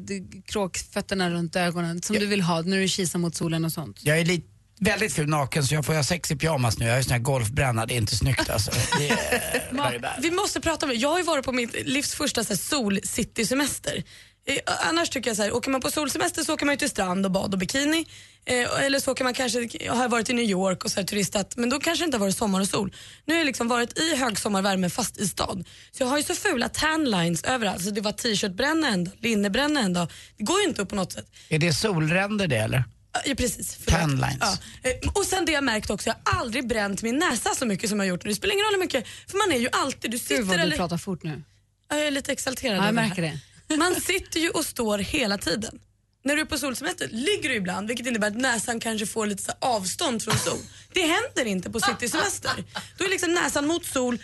kråkfötterna 0.45 1.29
runt 1.29 1.55
ögonen 1.55 2.01
som 2.01 2.15
du 2.15 2.25
vill 2.25 2.41
ha 2.41 2.61
när 2.61 2.77
du 2.77 2.87
kisar 2.87 3.19
mot 3.19 3.35
solen 3.35 3.65
och 3.65 3.71
sånt. 3.71 3.99
Jag 4.03 4.19
är 4.19 4.25
lite 4.25 4.56
väldigt 4.79 5.13
ful 5.13 5.29
naken 5.29 5.63
så 5.63 5.75
jag 5.75 5.85
får 5.85 5.93
ha 5.93 6.03
sex 6.03 6.31
i 6.31 6.35
pyjamas 6.35 6.77
nu. 6.77 6.85
Jag 6.85 6.91
har 6.93 6.97
ju 6.97 7.03
sån 7.03 7.11
här 7.11 7.19
golfbränna, 7.19 7.85
det 7.85 7.93
är 7.93 7.97
inte 7.97 8.15
snyggt 8.17 8.49
alltså. 8.49 8.71
Är 8.71 9.99
bad. 9.99 10.13
Vi 10.21 10.31
måste 10.31 10.61
prata 10.61 10.85
om 10.85 10.89
det. 10.89 10.95
Jag 10.95 11.09
har 11.09 11.17
ju 11.17 11.23
varit 11.23 11.45
på 11.45 11.51
mitt 11.51 11.87
livs 11.87 12.13
första 12.13 12.43
sol-city-semester. 12.43 14.03
Eh, 14.47 14.57
Annars 14.89 15.09
tycker 15.09 15.29
jag 15.29 15.37
så 15.37 15.43
här, 15.43 15.51
åker 15.55 15.71
man 15.71 15.81
på 15.81 15.91
solsemester 15.91 16.43
så 16.43 16.53
åker 16.53 16.65
man 16.65 16.73
ju 16.73 16.77
till 16.77 16.89
strand 16.89 17.25
och 17.25 17.31
bad 17.31 17.53
och 17.53 17.59
bikini. 17.59 18.05
Eh, 18.45 18.83
eller 18.85 18.99
så 18.99 19.11
åker 19.11 19.23
man 19.23 19.33
kanske, 19.33 19.69
jag 19.79 19.93
har 19.93 20.09
varit 20.09 20.29
i 20.29 20.33
New 20.33 20.45
York 20.45 20.85
och 20.85 20.91
så 20.91 20.99
här, 20.99 21.07
turistat 21.07 21.53
men 21.57 21.69
då 21.69 21.79
kanske 21.79 22.03
det 22.03 22.05
inte 22.05 22.17
har 22.17 22.25
varit 22.25 22.37
sommar 22.37 22.61
och 22.61 22.67
sol. 22.67 22.93
Nu 23.25 23.33
har 23.33 23.39
jag 23.39 23.45
liksom 23.45 23.67
varit 23.67 23.99
i 23.99 24.15
högsommarvärme 24.15 24.89
fast 24.89 25.17
i 25.17 25.27
stad. 25.27 25.67
Så 25.91 26.03
jag 26.03 26.07
har 26.07 26.17
ju 26.17 26.23
så 26.23 26.35
fula 26.35 26.69
tanlines 26.69 27.43
överallt. 27.43 27.83
Så 27.83 27.89
det 27.89 28.01
var 28.01 28.11
t-shirtbränna 28.11 28.87
en 28.87 29.03
dag, 29.03 29.13
linnebränna 29.19 29.79
en 29.79 29.93
dag. 29.93 30.11
Det 30.37 30.43
går 30.43 30.59
ju 30.61 30.67
inte 30.67 30.81
upp 30.81 30.89
på 30.89 30.95
något 30.95 31.11
sätt. 31.13 31.25
Är 31.49 31.59
det 31.59 31.73
solränder 31.73 32.47
det 32.47 32.57
eller? 32.57 32.83
Ja, 33.25 33.35
precis. 33.35 33.77
Tanlines. 33.87 34.37
Ja. 34.39 34.57
Eh, 34.83 35.11
Och 35.13 35.25
sen 35.25 35.45
det 35.45 35.51
jag 35.51 35.63
märkt 35.63 35.89
också, 35.89 36.09
jag 36.09 36.15
har 36.23 36.39
aldrig 36.41 36.67
bränt 36.67 37.01
min 37.01 37.17
näsa 37.17 37.55
så 37.55 37.65
mycket 37.65 37.89
som 37.89 37.99
jag 37.99 38.05
har 38.05 38.09
gjort 38.09 38.23
nu. 38.23 38.29
Det 38.29 38.35
spelar 38.35 38.53
ingen 38.53 38.65
roll 38.65 38.73
hur 38.73 38.79
mycket, 38.79 39.07
för 39.27 39.37
man 39.37 39.51
är 39.57 39.59
ju 39.61 39.69
alltid, 39.71 40.11
du 40.11 40.17
Gud 40.17 40.21
sitter 40.27 40.43
vad 40.43 40.57
du 40.57 40.61
eller... 40.61 40.75
pratar 40.75 40.97
fort 40.97 41.23
nu. 41.23 41.43
Ja, 41.89 41.97
jag 41.97 42.07
är 42.07 42.11
lite 42.11 42.31
exalterad 42.31 42.77
Ja, 42.77 42.85
jag 42.85 42.95
märker 42.95 43.23
här. 43.23 43.39
det. 43.67 43.77
Man 43.77 43.95
sitter 44.01 44.39
ju 44.39 44.49
och 44.49 44.65
står 44.65 44.97
hela 44.97 45.37
tiden. 45.37 45.79
när 46.23 46.35
du 46.35 46.41
är 46.41 46.45
på 46.45 46.57
solsemester 46.57 47.07
ligger 47.11 47.49
du 47.49 47.55
ibland 47.55 47.87
vilket 47.87 48.07
innebär 48.07 48.27
att 48.27 48.37
näsan 48.37 48.79
kanske 48.79 49.05
får 49.05 49.25
lite 49.25 49.43
så 49.43 49.51
här 49.51 49.69
avstånd 49.75 50.23
från 50.23 50.37
sol. 50.37 50.59
Det 50.93 51.01
händer 51.01 51.45
inte 51.51 51.69
på 51.69 51.79
citysemester. 51.79 52.51
Då 52.97 53.05
är 53.05 53.09
liksom 53.09 53.33
näsan 53.33 53.67
mot 53.67 53.85
sol 53.85 54.17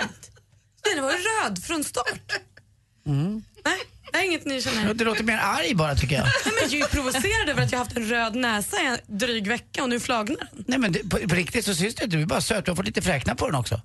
jämt. 0.00 0.30
Den 0.94 1.02
var 1.04 1.12
röd 1.44 1.64
från 1.64 1.84
start. 1.84 2.32
Nej, 3.64 3.78
det 4.14 4.20
är 4.20 4.24
inget 4.24 4.44
ni 4.44 4.62
känner. 4.62 4.94
Du 4.94 5.04
låter 5.04 5.24
mer 5.24 5.38
arg 5.38 5.74
bara 5.74 5.94
tycker 5.94 6.16
jag. 6.16 6.24
Nej, 6.24 6.32
men 6.44 6.62
jag 6.62 6.72
är 6.72 6.76
ju 6.76 6.84
provocerad 6.84 7.48
över 7.48 7.62
att 7.62 7.72
jag 7.72 7.78
har 7.78 7.84
haft 7.84 7.96
en 7.96 8.08
röd 8.08 8.34
näsa 8.34 8.82
i 8.82 8.86
en 8.86 9.18
dryg 9.18 9.48
vecka 9.48 9.82
och 9.82 9.88
nu 9.88 10.00
flagnar 10.00 10.36
den. 10.52 10.64
Nej 10.66 10.78
men 10.78 10.92
det, 10.92 10.98
på, 10.98 11.28
på 11.28 11.34
riktigt 11.34 11.64
så 11.64 11.74
syns 11.74 11.94
det 11.94 12.04
inte, 12.04 12.16
du 12.16 12.22
är 12.22 12.26
bara 12.26 12.40
söt. 12.40 12.64
Du 12.64 12.70
har 12.70 12.76
fått 12.76 12.86
lite 12.86 13.02
fräknar 13.02 13.34
på 13.34 13.46
den 13.46 13.54
också. 13.54 13.80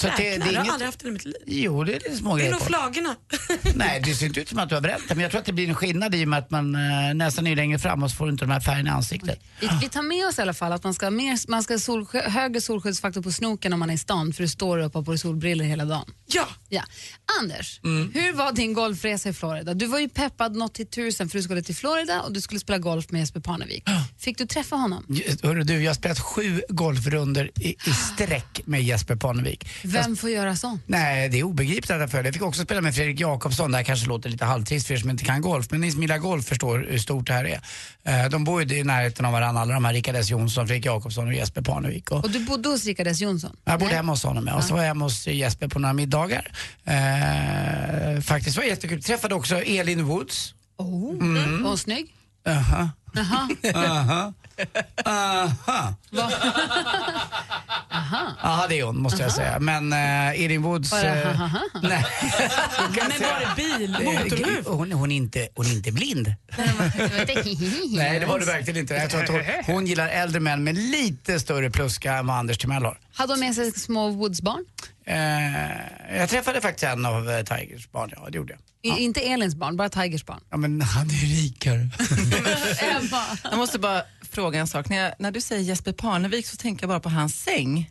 Så 0.00 0.06
det, 0.06 0.12
det 0.16 0.28
är 0.28 0.38
jag 0.38 0.44
har 0.44 0.50
inget... 0.50 0.72
aldrig 0.72 0.86
haft 0.86 0.98
den 1.00 1.08
i 1.08 1.12
mitt 1.12 1.24
liv. 1.24 1.34
Jo, 1.46 1.84
det 1.84 1.92
är 1.92 2.00
lite 2.00 2.16
små 2.16 2.36
Det 2.36 2.42
är 2.42 2.44
grejer 2.44 2.50
nog 2.52 2.60
på. 2.60 2.66
flagorna. 2.66 3.16
Nej, 3.74 4.00
det 4.04 4.14
ser 4.14 4.26
inte 4.26 4.40
ut 4.40 4.48
som 4.48 4.58
att 4.58 4.68
du 4.68 4.74
har 4.74 4.82
bränt 4.82 5.02
det. 5.08 5.14
Men 5.14 5.22
jag 5.22 5.30
tror 5.30 5.40
att 5.40 5.46
det 5.46 5.52
blir 5.52 5.68
en 5.68 5.74
skillnad 5.74 6.14
i 6.14 6.24
och 6.24 6.28
med 6.28 6.38
att 6.38 6.50
man, 6.50 6.74
eh, 6.74 7.14
näsan 7.14 7.46
är 7.46 7.56
längre 7.56 7.78
fram 7.78 8.02
och 8.02 8.10
så 8.10 8.16
får 8.16 8.26
du 8.26 8.32
inte 8.32 8.44
de 8.44 8.50
här 8.50 8.60
färgerna 8.60 8.90
i 8.90 8.92
ansiktet. 8.92 9.40
Vi, 9.60 9.68
vi 9.80 9.88
tar 9.88 10.02
med 10.02 10.26
oss 10.26 10.38
i 10.38 10.42
alla 10.42 10.54
fall 10.54 10.72
att 10.72 10.84
man 10.84 10.94
ska 10.94 11.06
ha 11.06 11.10
mer, 11.10 11.50
man 11.50 11.62
ska 11.62 11.74
ha 11.74 11.78
sol, 11.78 12.06
högre 12.12 12.60
solskyddsfaktor 12.60 13.22
på 13.22 13.32
snoken 13.32 13.72
om 13.72 13.78
man 13.80 13.90
är 13.90 13.94
i 13.94 13.98
stan 13.98 14.32
för 14.32 14.42
du 14.42 14.48
står 14.48 14.78
upp 14.78 14.94
och 14.94 15.00
har 15.00 15.04
på 15.04 15.10
dig 15.10 15.18
solbrillor 15.18 15.64
hela 15.64 15.84
dagen. 15.84 16.10
Ja. 16.26 16.48
ja. 16.68 16.82
Anders, 17.40 17.80
Mm. 17.84 18.10
hur 18.14 18.32
var 18.32 18.52
din 18.52 18.72
golfresa 18.72 19.28
i 19.28 19.32
Florida? 19.32 19.74
Du 19.74 19.86
var 19.86 19.98
ju 19.98 20.08
peppad 20.08 20.56
något 20.56 20.74
till 20.74 20.86
tusen 20.86 21.28
för 21.28 21.38
du 21.38 21.42
skulle 21.42 21.62
till 21.62 21.76
Florida 21.76 22.20
och 22.22 22.32
du 22.32 22.40
skulle 22.40 22.60
spela 22.60 22.78
golf 22.78 23.10
med 23.10 23.18
Jesper 23.20 23.40
Parnevik. 23.40 23.84
Fick 24.18 24.38
du 24.38 24.46
träffa 24.46 24.76
honom? 24.76 25.06
Hörru 25.42 25.62
du, 25.62 25.82
jag 25.82 25.90
har 25.90 25.94
spelat 25.94 26.20
sju 26.20 26.62
golfrunder 26.68 27.50
i, 27.54 27.68
i 27.68 27.76
sträck 28.14 28.60
med 28.64 28.82
Jesper 28.82 29.16
Parnevik. 29.16 29.68
Vem 29.92 30.16
får 30.16 30.30
göra 30.30 30.56
sånt? 30.56 30.82
Nej, 30.86 31.28
det 31.28 31.38
är 31.38 31.42
obegripligt 31.42 31.90
att 31.90 32.00
jag 32.00 32.10
följer. 32.10 32.24
Jag 32.24 32.34
fick 32.34 32.42
också 32.42 32.62
spela 32.64 32.80
med 32.80 32.94
Fredrik 32.94 33.20
Jakobsson. 33.20 33.70
Det 33.70 33.76
här 33.76 33.84
kanske 33.84 34.06
låter 34.06 34.30
lite 34.30 34.44
halvtrist 34.44 34.86
för 34.86 34.94
er 34.94 34.98
som 34.98 35.10
inte 35.10 35.24
kan 35.24 35.40
golf. 35.40 35.66
Men 35.70 35.80
ni 35.80 35.92
som 35.92 36.02
gillar 36.02 36.18
golf 36.18 36.46
förstår 36.46 36.86
hur 36.90 36.98
stort 36.98 37.26
det 37.26 37.32
här 37.32 37.44
är. 37.44 37.60
Eh, 38.24 38.28
De 38.30 38.44
bor 38.44 38.62
ju 38.62 38.76
i 38.78 38.84
närheten 38.84 39.26
av 39.26 39.32
varandra, 39.32 39.60
alla 39.62 39.74
de 39.74 39.84
här 39.84 39.92
Rickard 39.92 40.14
S 40.16 40.30
Jonsson, 40.30 40.66
Fredrik 40.66 40.86
Jakobsson 40.86 41.26
och 41.28 41.34
Jesper 41.34 41.62
Parnevik. 41.62 42.10
Och 42.10 42.24
Och 42.24 42.30
du 42.30 42.44
bodde 42.44 42.68
hos 42.68 42.84
Rickard 42.84 43.06
S 43.06 43.20
Jonsson? 43.20 43.56
jag 43.64 43.78
bodde 43.78 43.86
Nej. 43.88 43.96
hemma 43.96 44.12
hos 44.12 44.24
honom 44.24 44.46
ja. 44.46 44.54
och 44.56 44.64
så 44.64 44.74
var 44.74 44.80
jag 44.80 44.88
hemma 44.88 45.04
hos 45.04 45.26
Jesper 45.26 45.68
på 45.68 45.78
några 45.78 45.92
middagar. 45.92 46.52
Eh, 46.84 48.20
faktiskt 48.20 48.56
var 48.56 48.62
det 48.64 48.68
jättekul. 48.68 49.02
Träffade 49.02 49.34
också 49.34 49.56
Elin 49.62 50.04
Woods. 50.04 50.54
Oh. 50.78 51.10
Mm. 51.20 51.62
Var 51.62 51.68
hon 51.68 51.78
snygg? 51.78 52.14
Aha. 52.48 52.90
Jaha. 53.14 53.48
Aha. 53.74 54.32
Aha. 55.06 55.94
Va? 58.12 58.32
Ja, 58.42 58.66
det 58.68 58.78
är 58.78 58.84
hon 58.84 59.02
måste 59.02 59.22
jag 59.22 59.32
säga. 59.32 59.58
Men 59.60 59.92
uh, 59.92 60.44
Elin 60.44 60.62
Woods... 60.62 60.92
Var 60.92 61.02
det 61.02 61.22
eh, 61.22 61.32
hahaha? 61.32 61.60
nej. 61.82 62.04
Men 63.08 63.20
var 63.20 63.40
det 63.40 63.78
bil? 63.78 63.90
Motorhuv? 63.90 64.64
Hon, 64.66 64.92
hon, 64.92 65.12
är 65.12 65.16
inte, 65.16 65.48
hon 65.54 65.66
är 65.66 65.72
inte 65.72 65.92
blind. 65.92 66.34
Nej, 67.96 68.20
det 68.20 68.26
var 68.26 68.38
det 68.38 68.46
verkligen 68.46 68.80
inte. 68.80 68.94
Jag 68.94 69.10
tror 69.10 69.22
att 69.22 69.28
hon, 69.30 69.42
hon 69.74 69.86
gillar 69.86 70.08
äldre 70.08 70.40
män 70.40 70.64
med 70.64 70.74
lite 70.78 71.40
större 71.40 71.70
pluska 71.70 72.12
än 72.16 72.26
vad 72.26 72.36
Anders 72.36 72.58
Timell 72.58 72.84
har. 72.84 72.98
Hade 73.12 73.32
hon 73.32 73.40
med 73.40 73.54
sig 73.54 73.72
små 73.72 74.08
Woods-barn? 74.10 74.64
Eh, 75.06 76.16
jag 76.18 76.28
träffade 76.28 76.60
faktiskt 76.60 76.84
en 76.84 77.06
av 77.06 77.30
eh, 77.30 77.42
Tigers 77.42 77.90
barn, 77.90 78.10
ja 78.16 78.28
det 78.30 78.36
gjorde 78.36 78.52
jag. 78.52 78.60
I- 78.98 79.02
Inte 79.02 79.20
Elins 79.20 79.54
barn, 79.54 79.76
bara 79.76 79.88
Tigers 79.88 80.24
barn. 80.26 80.40
Ja, 80.50 80.56
men 80.56 80.80
han 80.80 81.06
är 81.06 81.42
rikare. 81.42 81.88
Jag 83.50 83.56
måste 83.58 83.78
bara 83.78 84.02
fråga 84.30 84.60
en 84.60 84.66
sak. 84.66 84.88
När, 84.88 84.96
jag, 84.96 85.12
när 85.18 85.30
du 85.30 85.40
säger 85.40 85.62
Jesper 85.62 85.92
Parnevik 85.92 86.46
så 86.46 86.56
tänker 86.56 86.82
jag 86.82 86.88
bara 86.88 87.00
på 87.00 87.08
hans 87.08 87.42
säng. 87.42 87.90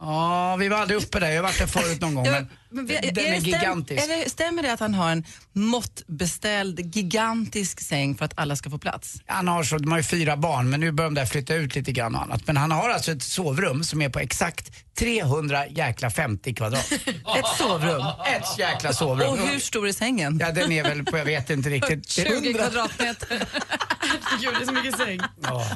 Ja, 0.00 0.56
vi 0.56 0.68
var 0.68 0.76
aldrig 0.78 0.98
uppe 1.02 1.20
där. 1.20 1.28
Jag 1.30 1.36
har 1.36 1.42
varit 1.42 1.58
där 1.58 1.66
förut 1.66 2.00
någon 2.00 2.14
gång. 2.14 2.24
Men, 2.30 2.48
Men 2.70 2.86
den 2.86 2.96
är 2.96 3.08
är 3.08 3.12
det 3.12 3.20
stäm- 3.22 3.44
gigantisk. 3.44 4.04
Är 4.04 4.08
det, 4.24 4.30
stämmer 4.30 4.62
det 4.62 4.72
att 4.72 4.80
han 4.80 4.94
har 4.94 5.10
en 5.10 5.24
måttbeställd 5.52 6.96
gigantisk 6.96 7.80
säng 7.80 8.14
för 8.14 8.24
att 8.24 8.32
alla 8.36 8.56
ska 8.56 8.70
få 8.70 8.78
plats? 8.78 9.14
Han 9.26 9.48
har 9.48 9.64
så, 9.64 9.78
de 9.78 9.90
har 9.90 9.98
ju 9.98 10.04
fyra 10.04 10.36
barn 10.36 10.70
men 10.70 10.80
nu 10.80 10.92
börjar 10.92 11.10
de 11.10 11.14
där 11.14 11.26
flytta 11.26 11.54
ut 11.54 11.74
lite 11.74 11.92
grann 11.92 12.14
och 12.14 12.22
annat. 12.22 12.46
Men 12.46 12.56
han 12.56 12.70
har 12.70 12.90
alltså 12.90 13.12
ett 13.12 13.22
sovrum 13.22 13.84
som 13.84 14.02
är 14.02 14.08
på 14.08 14.18
exakt 14.18 14.72
300 14.98 15.66
jäkla 15.66 16.10
50 16.10 16.54
kvadrat. 16.54 16.92
Ett 17.38 17.58
sovrum? 17.58 18.06
Ett 18.36 18.58
jäkla 18.58 18.92
sovrum. 18.92 19.28
Och 19.30 19.38
hur 19.38 19.58
stor 19.58 19.88
är 19.88 19.92
sängen? 19.92 20.38
Ja 20.40 20.52
den 20.52 20.72
är 20.72 20.82
väl 20.82 21.04
på, 21.04 21.18
jag 21.18 21.24
vet 21.24 21.50
inte 21.50 21.70
riktigt. 21.70 22.08
20 22.10 22.54
kvadratmeter. 22.54 23.28
Gud, 24.40 24.54
det 24.58 24.62
är 24.62 24.66
så 24.66 24.72
mycket 24.72 24.96
säng. 24.96 25.20
Ja. 25.42 25.68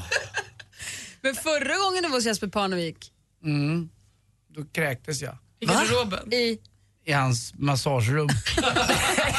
Men 1.20 1.34
förra 1.34 1.76
gången 1.76 2.02
du 2.02 2.08
var 2.08 2.16
hos 2.16 2.26
Jesper 2.26 2.46
Parnevik, 2.48 2.96
Mm. 3.44 3.88
Då 4.48 4.64
kräktes 4.64 5.22
jag. 5.22 5.38
I 5.60 5.66
garderoben. 5.66 6.32
i... 6.32 6.58
I 7.04 7.12
hans 7.12 7.54
massagerum. 7.54 8.28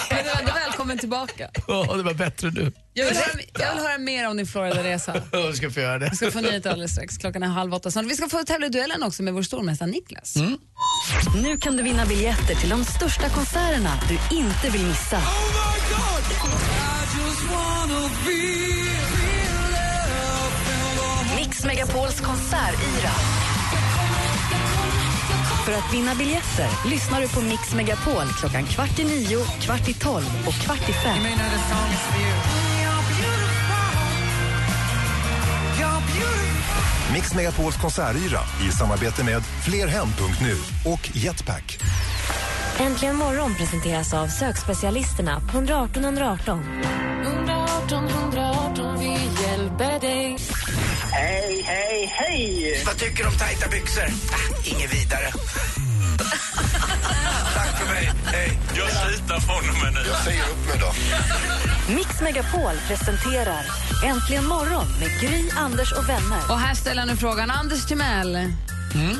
Men 0.09 0.23
du 0.23 0.29
är 0.29 0.39
ändå 0.39 0.51
välkommen 0.53 0.97
tillbaka. 0.97 1.49
Ja, 1.67 1.93
det 1.97 2.03
var 2.03 2.13
bättre 2.13 2.51
nu. 2.51 2.71
Jag 2.93 3.05
vill, 3.05 3.15
höra, 3.15 3.27
jag 3.53 3.73
vill 3.75 3.83
höra 3.83 3.97
mer 3.97 4.29
om 4.29 4.37
din 4.37 4.47
Florida-resa. 4.47 5.21
Jag 5.31 5.55
ska 5.55 5.71
få 5.71 5.79
göra 5.79 5.99
det. 5.99 6.09
Vi 6.11 6.15
ska 6.15 6.31
få 6.31 6.41
nyheter 6.41 6.69
alldeles 6.69 6.91
strax. 6.91 7.17
Klockan 7.17 7.43
är 7.43 7.47
halv 7.47 7.73
åtta. 7.73 8.01
Vi 8.01 8.15
ska 8.15 8.29
få 8.29 8.43
tävla 8.43 8.65
i 8.65 8.69
duellen 8.69 9.03
också 9.03 9.23
med 9.23 9.33
vår 9.33 9.41
stormästare 9.41 9.89
Niklas. 9.89 10.35
Nu 11.41 11.57
kan 11.57 11.77
du 11.77 11.83
vinna 11.83 12.05
biljetter 12.05 12.55
till 12.55 12.69
de 12.69 12.85
största 12.85 13.29
konserterna 13.29 13.99
du 14.09 14.35
inte 14.35 14.69
vill 14.69 14.85
missa. 14.85 15.21
Mix 21.37 21.65
Megapols 21.65 22.21
konsertyra. 22.21 23.48
För 25.65 25.71
att 25.71 25.93
vinna 25.93 26.15
biljetter 26.15 26.89
lyssnar 26.89 27.21
du 27.21 27.27
på 27.27 27.41
Mix 27.41 27.73
Megapol 27.75 28.27
klockan 28.39 28.63
kvart 28.65 28.99
i 28.99 29.03
nio, 29.03 29.39
kvart 29.61 29.89
i 29.89 29.93
tolv 29.93 30.25
och 30.47 30.53
kvart 30.53 30.89
i 30.89 30.93
fem. 30.93 31.23
Mix 37.13 37.35
Megapols 37.35 37.77
konsertyra 37.77 38.39
i 38.67 38.71
samarbete 38.71 39.23
med 39.23 39.43
Flerhem.nu 39.65 40.55
och 40.91 41.09
Jetpack. 41.13 41.79
Äntligen 42.79 43.15
morgon 43.15 43.55
presenteras 43.55 44.13
av 44.13 44.27
sökspecialisterna 44.27 45.39
på 45.39 45.57
118 45.57 46.03
118. 46.03 46.63
118 47.23 47.38
hej! 52.19 52.83
Vad 52.85 52.97
tycker 52.97 53.23
du 53.23 53.29
om 53.29 53.37
tajta 53.37 53.69
byxor? 53.69 54.03
Ah, 54.03 54.67
inget 54.69 54.93
vidare. 54.93 55.31
Tack 57.55 57.79
för 57.79 57.93
mig. 57.93 58.11
Hej. 58.25 58.59
Jag 58.77 59.41
från 59.41 59.69
och 59.69 59.83
med 59.83 59.93
nu. 59.93 60.09
Jag 60.09 60.23
säger 60.23 60.41
upp 60.41 60.67
mig 60.67 60.79
då. 60.79 60.93
Mix 61.93 62.21
Megapol 62.21 62.75
presenterar 62.87 63.65
Äntligen 64.05 64.45
morgon 64.45 64.85
med 64.99 65.21
Gry, 65.21 65.49
Anders 65.57 65.91
och 65.91 66.09
vänner. 66.09 66.41
Och 66.49 66.59
här 66.59 66.75
ställer 66.75 67.01
jag 67.01 67.07
nu 67.07 67.15
frågan, 67.15 67.51
Anders 67.51 67.85
Timell. 67.85 68.53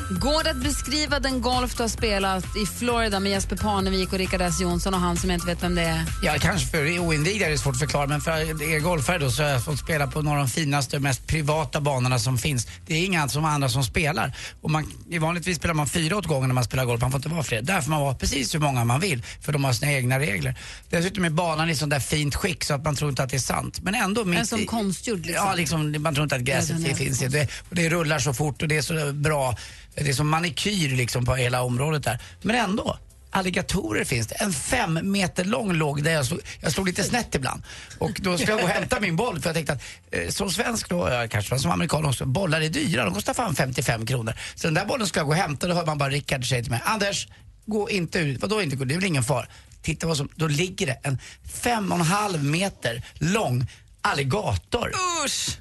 Går 0.09 0.43
det 0.43 0.49
att 0.49 0.63
beskriva 0.63 1.19
den 1.19 1.41
golf 1.41 1.75
du 1.77 1.83
har 1.83 1.87
spelat 1.87 2.45
i 2.57 2.65
Florida 2.65 3.19
med 3.19 3.31
Jesper 3.31 3.55
Parnevik 3.55 4.13
och 4.13 4.17
Rickard 4.17 4.41
S 4.41 4.61
Jonsson 4.61 4.93
och 4.93 4.99
han 4.99 5.17
som 5.17 5.29
jag 5.29 5.37
inte 5.37 5.47
vet 5.47 5.63
vem 5.63 5.75
det 5.75 5.81
är? 5.81 6.05
Ja, 6.23 6.35
kanske 6.39 6.67
för 6.67 6.99
oinvigda 6.99 7.45
är 7.45 7.49
det 7.49 7.57
svårt 7.57 7.73
att 7.73 7.79
förklara, 7.79 8.07
men 8.07 8.21
för 8.21 8.63
er 8.73 8.79
golfare 8.79 9.17
då 9.17 9.31
så 9.31 9.43
har 9.43 9.49
jag 9.49 9.65
fått 9.65 9.79
spela 9.79 10.07
på 10.07 10.21
några 10.21 10.39
av 10.39 10.45
de 10.45 10.51
finaste 10.51 10.95
och 10.95 11.01
mest 11.01 11.27
privata 11.27 11.81
banorna 11.81 12.19
som 12.19 12.37
finns. 12.37 12.67
Det 12.87 12.93
är 12.93 13.05
inga 13.05 13.29
som 13.29 13.45
andra 13.45 13.69
som 13.69 13.83
spelar. 13.83 14.35
Och 14.61 14.71
man, 14.71 14.91
vanligtvis 15.19 15.57
spelar 15.57 15.73
man 15.73 15.87
fyra 15.87 16.17
åt 16.17 16.25
gången 16.25 16.49
när 16.49 16.55
man 16.55 16.63
spelar 16.63 16.85
golf, 16.85 17.01
man 17.01 17.11
får 17.11 17.17
inte 17.17 17.29
vara 17.29 17.43
fler. 17.43 17.61
Där 17.61 17.81
får 17.81 17.89
man 17.89 18.01
vara 18.01 18.15
precis 18.15 18.55
hur 18.55 18.59
många 18.59 18.85
man 18.85 18.99
vill, 18.99 19.23
för 19.41 19.51
de 19.51 19.63
har 19.63 19.73
sina 19.73 19.91
egna 19.91 20.19
regler. 20.19 20.55
Dessutom 20.89 21.25
är 21.25 21.29
banan 21.29 21.69
i 21.69 21.75
sånt 21.75 21.91
där 21.91 21.99
fint 21.99 22.35
skick 22.35 22.63
så 22.63 22.73
att 22.73 22.83
man 22.83 22.95
tror 22.95 23.09
inte 23.09 23.23
att 23.23 23.29
det 23.29 23.37
är 23.37 23.39
sant. 23.39 23.79
Men 23.81 23.95
ändå 23.95 24.25
mitt 24.25 24.39
En 24.39 24.47
som 24.47 24.65
konstgjord 24.65 25.25
liksom. 25.25 25.47
Ja, 25.47 25.55
liksom, 25.55 25.95
man 25.99 26.13
tror 26.15 26.23
inte 26.23 26.35
att 26.35 26.39
Ja, 26.47 26.55
gräset 26.55 26.85
det 26.85 26.95
finns. 26.95 27.19
Det, 27.19 27.43
och 27.69 27.75
det 27.75 27.89
rullar 27.89 28.19
så 28.19 28.33
fort 28.33 28.61
och 28.61 28.67
det 28.67 28.77
är 28.77 28.81
så 28.81 29.13
bra. 29.13 29.55
Det 29.95 30.09
är 30.09 30.13
som 30.13 30.29
manikyr 30.29 30.95
liksom 30.95 31.25
på 31.25 31.35
hela 31.35 31.61
området 31.61 32.03
där. 32.03 32.19
Men 32.41 32.55
ändå. 32.55 32.97
Alligatorer 33.31 34.03
finns 34.03 34.27
det. 34.27 34.35
En 34.35 34.53
fem 34.53 34.99
meter 35.03 35.43
lång 35.43 35.73
låg 35.73 36.03
där 36.03 36.11
jag 36.11 36.25
slog, 36.25 36.39
jag 36.61 36.71
slog 36.71 36.87
lite 36.87 37.03
snett 37.03 37.35
ibland. 37.35 37.63
Och 37.97 38.11
då 38.19 38.37
ska 38.37 38.47
jag 38.49 38.59
gå 38.59 38.63
och 38.63 38.69
hämta 38.69 38.99
min 38.99 39.15
boll 39.15 39.41
för 39.41 39.49
jag 39.49 39.55
tänkte 39.55 39.73
att 39.73 39.81
eh, 40.11 40.29
som 40.29 40.51
svensk 40.51 40.89
då, 40.89 41.09
jag 41.09 41.31
kanske 41.31 41.59
som 41.59 41.71
amerikan 41.71 42.05
också, 42.05 42.25
bollar 42.25 42.61
är 42.61 42.69
dyra. 42.69 43.05
De 43.05 43.13
kostar 43.13 43.33
fan 43.33 43.55
55 43.55 44.05
kronor. 44.05 44.33
Så 44.55 44.67
den 44.67 44.73
där 44.73 44.85
bollen 44.85 45.07
ska 45.07 45.19
jag 45.19 45.27
gå 45.27 45.33
och 45.33 45.37
hämta. 45.37 45.67
Då 45.67 45.73
hör 45.73 45.85
man 45.85 45.97
bara 45.97 46.09
Rickard 46.09 46.49
säga 46.49 46.61
till 46.61 46.71
mig, 46.71 46.81
Anders, 46.85 47.27
gå 47.65 47.89
inte 47.89 48.19
ut. 48.19 48.41
Vadå 48.41 48.61
inte 48.61 48.75
gå? 48.75 48.83
Det 48.83 48.93
är 48.93 48.95
väl 48.95 49.05
ingen 49.05 49.23
fara. 49.23 49.45
Titta 49.81 50.07
vad 50.07 50.17
som, 50.17 50.29
då 50.35 50.47
ligger 50.47 50.87
det 50.87 50.99
en 51.03 51.19
fem 51.53 51.91
och 51.91 51.99
en 51.99 52.05
halv 52.05 52.43
meter 52.43 53.03
lång 53.19 53.67
alligator. 54.01 54.91
Usch! 55.25 55.59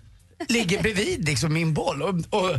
ligger 0.48 0.82
bredvid 0.82 1.24
liksom 1.24 1.52
min 1.52 1.74
boll 1.74 2.02
och, 2.02 2.14
och 2.30 2.56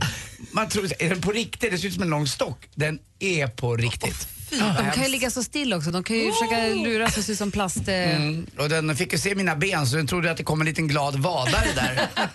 man 0.52 0.70
tror, 0.70 0.88
är 1.00 1.10
den 1.10 1.22
på 1.22 1.32
riktigt? 1.32 1.72
Det 1.72 1.78
ser 1.78 1.88
ut 1.88 1.94
som 1.94 2.04
en 2.04 2.10
lång 2.10 2.28
stock. 2.28 2.70
Den 2.76 3.00
är 3.20 3.48
på 3.48 3.76
riktigt. 3.78 4.39
De 4.50 4.92
kan 4.94 5.04
ju 5.04 5.10
ligga 5.10 5.30
så 5.30 5.44
still 5.44 5.74
också. 5.74 5.92
De 5.92 6.04
kan 6.04 6.16
ju 6.16 6.32
försöka 6.32 6.68
luras 6.68 7.18
och 7.18 7.24
se 7.24 7.36
som 7.36 7.52
plast. 7.52 7.88
eh. 7.88 8.16
Mm. 8.16 8.46
Och 8.58 8.70
den 8.70 8.96
fick 8.96 9.14
ju 9.14 9.20
se 9.20 9.36
mina 9.36 9.56
ben 9.56 9.88
så 9.88 9.96
den 9.96 10.08
trodde 10.08 10.32
att 10.32 10.38
det 10.38 10.44
kom 10.44 10.62
en 10.62 10.68
liten 10.68 10.88
glad 10.88 11.16
vadare 11.16 11.68
där. 11.76 12.08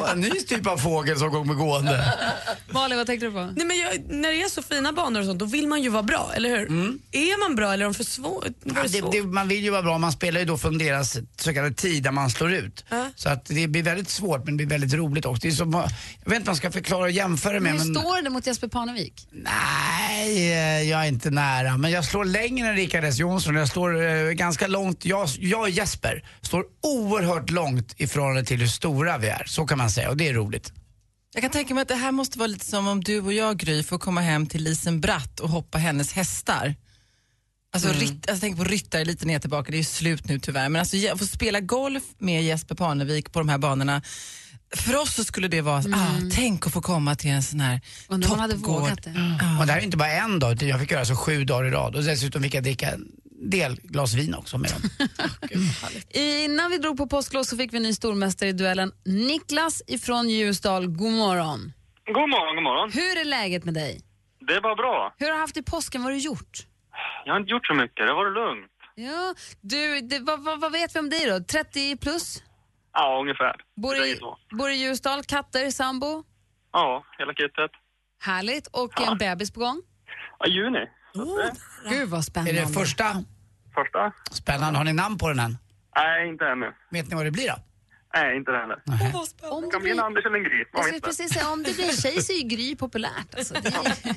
Åh, 0.00 0.10
en 0.12 0.20
ny 0.20 0.30
typ 0.30 0.66
av 0.66 0.76
fågel 0.78 1.18
som 1.18 1.30
kommer 1.30 1.54
gående. 1.54 2.14
Malin, 2.70 2.98
vad 2.98 3.06
tänkte 3.06 3.26
du 3.26 3.32
på? 3.32 3.52
Nej, 3.56 3.66
men 3.66 3.78
jag, 3.78 3.90
när 4.08 4.28
det 4.30 4.42
är 4.42 4.48
så 4.48 4.62
fina 4.62 4.92
banor 4.92 5.20
och 5.20 5.26
sånt, 5.26 5.38
då 5.38 5.44
vill 5.44 5.66
man 5.68 5.82
ju 5.82 5.88
vara 5.88 6.02
bra, 6.02 6.30
eller 6.34 6.48
hur? 6.50 6.66
Är 7.12 7.48
man 7.48 7.56
bra 7.56 7.72
eller 7.72 7.84
är 7.84 7.88
de 7.88 7.94
för 7.94 8.04
svåra? 8.04 8.48
Ja, 8.64 9.22
man 9.24 9.48
vill 9.48 9.64
ju 9.64 9.70
vara 9.70 9.82
bra, 9.82 9.98
man 9.98 10.12
spelar 10.12 10.40
ju 10.40 10.46
då 10.46 10.58
från 10.58 10.78
deras 10.78 11.16
så 11.36 11.54
kallade 11.54 11.74
tid 11.74 12.02
där 12.02 12.10
man 12.10 12.30
slår 12.30 12.52
ut. 12.52 12.84
Så 13.16 13.28
att 13.28 13.44
det 13.46 13.68
blir 13.68 13.82
väldigt 13.82 14.08
svårt 14.10 14.44
men 14.44 14.56
det 14.56 14.66
blir 14.66 14.78
väldigt 14.78 14.98
roligt 14.98 15.24
också. 15.26 15.40
Det 15.42 15.48
är 15.48 15.52
som, 15.52 15.72
jag 15.72 15.82
vet 16.30 16.36
inte 16.36 16.38
vad 16.38 16.46
man 16.46 16.56
ska 16.56 16.70
förklara 16.70 17.02
och 17.02 17.10
jämföra 17.10 17.60
med. 17.60 17.72
Hur 17.72 17.78
Men, 17.78 17.94
står 17.94 18.22
det 18.22 18.30
mot 18.30 18.46
Jesper 18.46 18.68
Parnevik? 18.68 19.28
nej, 19.32 20.52
eh, 20.52 20.90
jag 20.90 21.00
är 21.04 21.08
inte 21.08 21.30
nära. 21.30 21.59
Men 21.78 21.90
jag 21.90 22.04
slår 22.04 22.24
längre 22.24 22.68
än 22.68 22.76
Rickard 22.76 23.04
S 23.04 23.18
Jonsson. 23.18 23.54
Jag 23.54 23.68
står 23.68 24.02
eh, 24.02 24.30
ganska 24.30 24.66
långt, 24.66 25.04
jag, 25.04 25.28
jag 25.38 25.60
och 25.60 25.70
Jesper 25.70 26.24
står 26.42 26.64
oerhört 26.82 27.50
långt 27.50 27.94
i 28.00 28.06
förhållande 28.06 28.44
till 28.44 28.60
hur 28.60 28.66
stora 28.66 29.18
vi 29.18 29.28
är. 29.28 29.42
Så 29.46 29.66
kan 29.66 29.78
man 29.78 29.90
säga 29.90 30.10
och 30.10 30.16
det 30.16 30.28
är 30.28 30.34
roligt. 30.34 30.72
Jag 31.34 31.42
kan 31.42 31.50
tänka 31.50 31.74
mig 31.74 31.82
att 31.82 31.88
det 31.88 31.94
här 31.94 32.12
måste 32.12 32.38
vara 32.38 32.46
lite 32.46 32.64
som 32.66 32.88
om 32.88 33.00
du 33.04 33.20
och 33.20 33.32
jag, 33.32 33.56
Gry, 33.58 33.82
får 33.82 33.98
komma 33.98 34.20
hem 34.20 34.46
till 34.46 34.62
Lisen 34.64 35.00
Bratt 35.00 35.40
och 35.40 35.48
hoppa 35.48 35.78
hennes 35.78 36.12
hästar. 36.12 36.74
Alltså, 37.72 37.88
Mm. 37.88 38.00
ritt, 38.00 38.30
alltså 38.30 38.40
tänk 38.40 38.56
på 38.56 38.64
ryttare 38.64 39.04
lite 39.04 39.26
ner 39.26 39.38
tillbaka, 39.38 39.70
det 39.70 39.76
är 39.76 39.78
ju 39.78 39.84
slut 39.84 40.28
nu 40.28 40.38
tyvärr. 40.38 40.68
Men 40.68 40.80
alltså 40.80 40.96
får 41.16 41.26
spela 41.26 41.60
golf 41.60 42.02
med 42.18 42.42
Jesper 42.44 42.74
Parnevik 42.74 43.32
på 43.32 43.38
de 43.38 43.48
här 43.48 43.58
banorna. 43.58 44.02
För 44.76 44.96
oss 44.96 45.14
så 45.14 45.24
skulle 45.24 45.48
det 45.48 45.60
vara, 45.60 45.78
ah, 45.78 46.16
tänk 46.34 46.66
att 46.66 46.72
få 46.72 46.80
komma 46.80 47.14
till 47.14 47.30
en 47.30 47.42
sån 47.42 47.60
här 47.60 47.80
man 48.08 48.22
hade 48.22 48.54
toppgård. 48.54 48.80
vågat 48.80 49.02
det. 49.02 49.10
Och 49.60 49.66
det 49.66 49.72
här 49.72 49.78
är 49.80 49.84
inte 49.84 49.96
bara 49.96 50.12
en 50.12 50.38
dag, 50.38 50.52
utan 50.52 50.68
jag 50.68 50.80
fick 50.80 50.90
göra 50.90 51.04
så 51.04 51.16
sju 51.16 51.44
dagar 51.44 51.68
i 51.68 51.70
rad. 51.70 51.96
Och 51.96 52.02
dessutom 52.02 52.42
fick 52.42 52.54
jag 52.54 52.62
dricka 52.62 52.90
en 52.90 53.06
del 53.50 53.80
glas 53.82 54.14
vin 54.14 54.34
också 54.34 54.58
med 54.58 54.70
dem. 54.70 55.08
Innan 56.10 56.70
vi 56.70 56.78
drog 56.78 56.96
på 56.96 57.06
påsklov 57.06 57.42
så 57.42 57.56
fick 57.56 57.72
vi 57.72 57.76
en 57.76 57.82
ny 57.82 57.92
stormästare 57.94 58.48
i 58.48 58.52
duellen. 58.52 58.92
Niklas 59.04 59.82
ifrån 59.86 60.28
Ljusdal, 60.28 60.86
god 60.86 61.12
morgon. 61.12 61.72
God 62.06 62.28
morgon, 62.30 62.54
god 62.54 62.62
morgon. 62.64 62.90
Hur 62.92 63.20
är 63.20 63.24
läget 63.24 63.64
med 63.64 63.74
dig? 63.74 64.00
Det 64.48 64.60
var 64.60 64.76
bra. 64.76 65.14
Hur 65.18 65.26
har 65.26 65.34
du 65.34 65.40
haft 65.40 65.56
i 65.56 65.62
påsken? 65.62 66.02
Vad 66.02 66.12
har 66.12 66.18
du 66.18 66.24
gjort? 66.24 66.66
Jag 67.24 67.32
har 67.32 67.40
inte 67.40 67.50
gjort 67.50 67.66
så 67.66 67.74
mycket, 67.74 67.96
det 68.06 68.12
var 68.14 68.34
lugnt. 68.34 68.70
Ja, 68.94 69.34
du, 69.60 70.00
det, 70.00 70.18
vad, 70.18 70.44
vad, 70.44 70.60
vad 70.60 70.72
vet 70.72 70.94
vi 70.96 71.00
om 71.00 71.10
dig 71.10 71.26
då? 71.26 71.40
30 71.44 71.96
plus? 71.96 72.42
Ja, 72.92 73.18
ungefär. 73.20 73.56
Bor 73.76 73.96
i, 73.96 74.18
bor 74.58 74.70
i 74.70 74.74
Ljusdal, 74.74 75.22
katter, 75.24 75.70
sambo? 75.70 76.24
Ja, 76.72 77.04
hela 77.18 77.34
kittet. 77.34 77.70
Härligt. 78.22 78.66
Och 78.66 79.00
en 79.00 79.18
bebis 79.18 79.50
på 79.52 79.60
gång? 79.60 79.82
Ja, 80.38 80.46
juni. 80.46 80.86
Gud 81.90 82.08
vad 82.08 82.24
spännande. 82.24 82.60
Är 82.60 82.66
det 82.66 82.72
första? 82.72 83.24
Första? 83.74 84.12
Spännande. 84.30 84.78
Har 84.78 84.84
ni 84.84 84.92
namn 84.92 85.18
på 85.18 85.28
den 85.28 85.38
än? 85.38 85.58
Nej, 85.96 86.28
inte 86.28 86.44
ännu. 86.46 86.72
Vet 86.90 87.08
ni 87.08 87.14
vad 87.16 87.24
det 87.24 87.30
blir 87.30 87.48
då? 87.48 87.54
Nej, 88.14 88.36
inte 88.36 88.50
det 88.52 88.58
heller. 88.58 88.78
Om 89.52 89.62
Det 89.62 89.70
kan 89.70 89.82
bli 89.82 89.90
en 89.90 90.00
Anders 90.00 90.26
eller 90.26 90.36
en 90.36 90.44
Gry, 90.44 90.64
jag 90.72 90.84
skulle 90.84 91.00
precis 91.00 91.32
säga, 91.32 91.48
om 91.50 91.62
det 91.62 91.74
blir 91.76 91.84
en 91.88 91.92
tjej 91.96 92.22
så 92.22 92.32
är 92.32 92.36
ju 92.36 92.42
Gry 92.48 92.76
populärt. 92.76 93.34
Alltså, 93.36 93.54
det 93.54 93.68
är, 93.68 94.14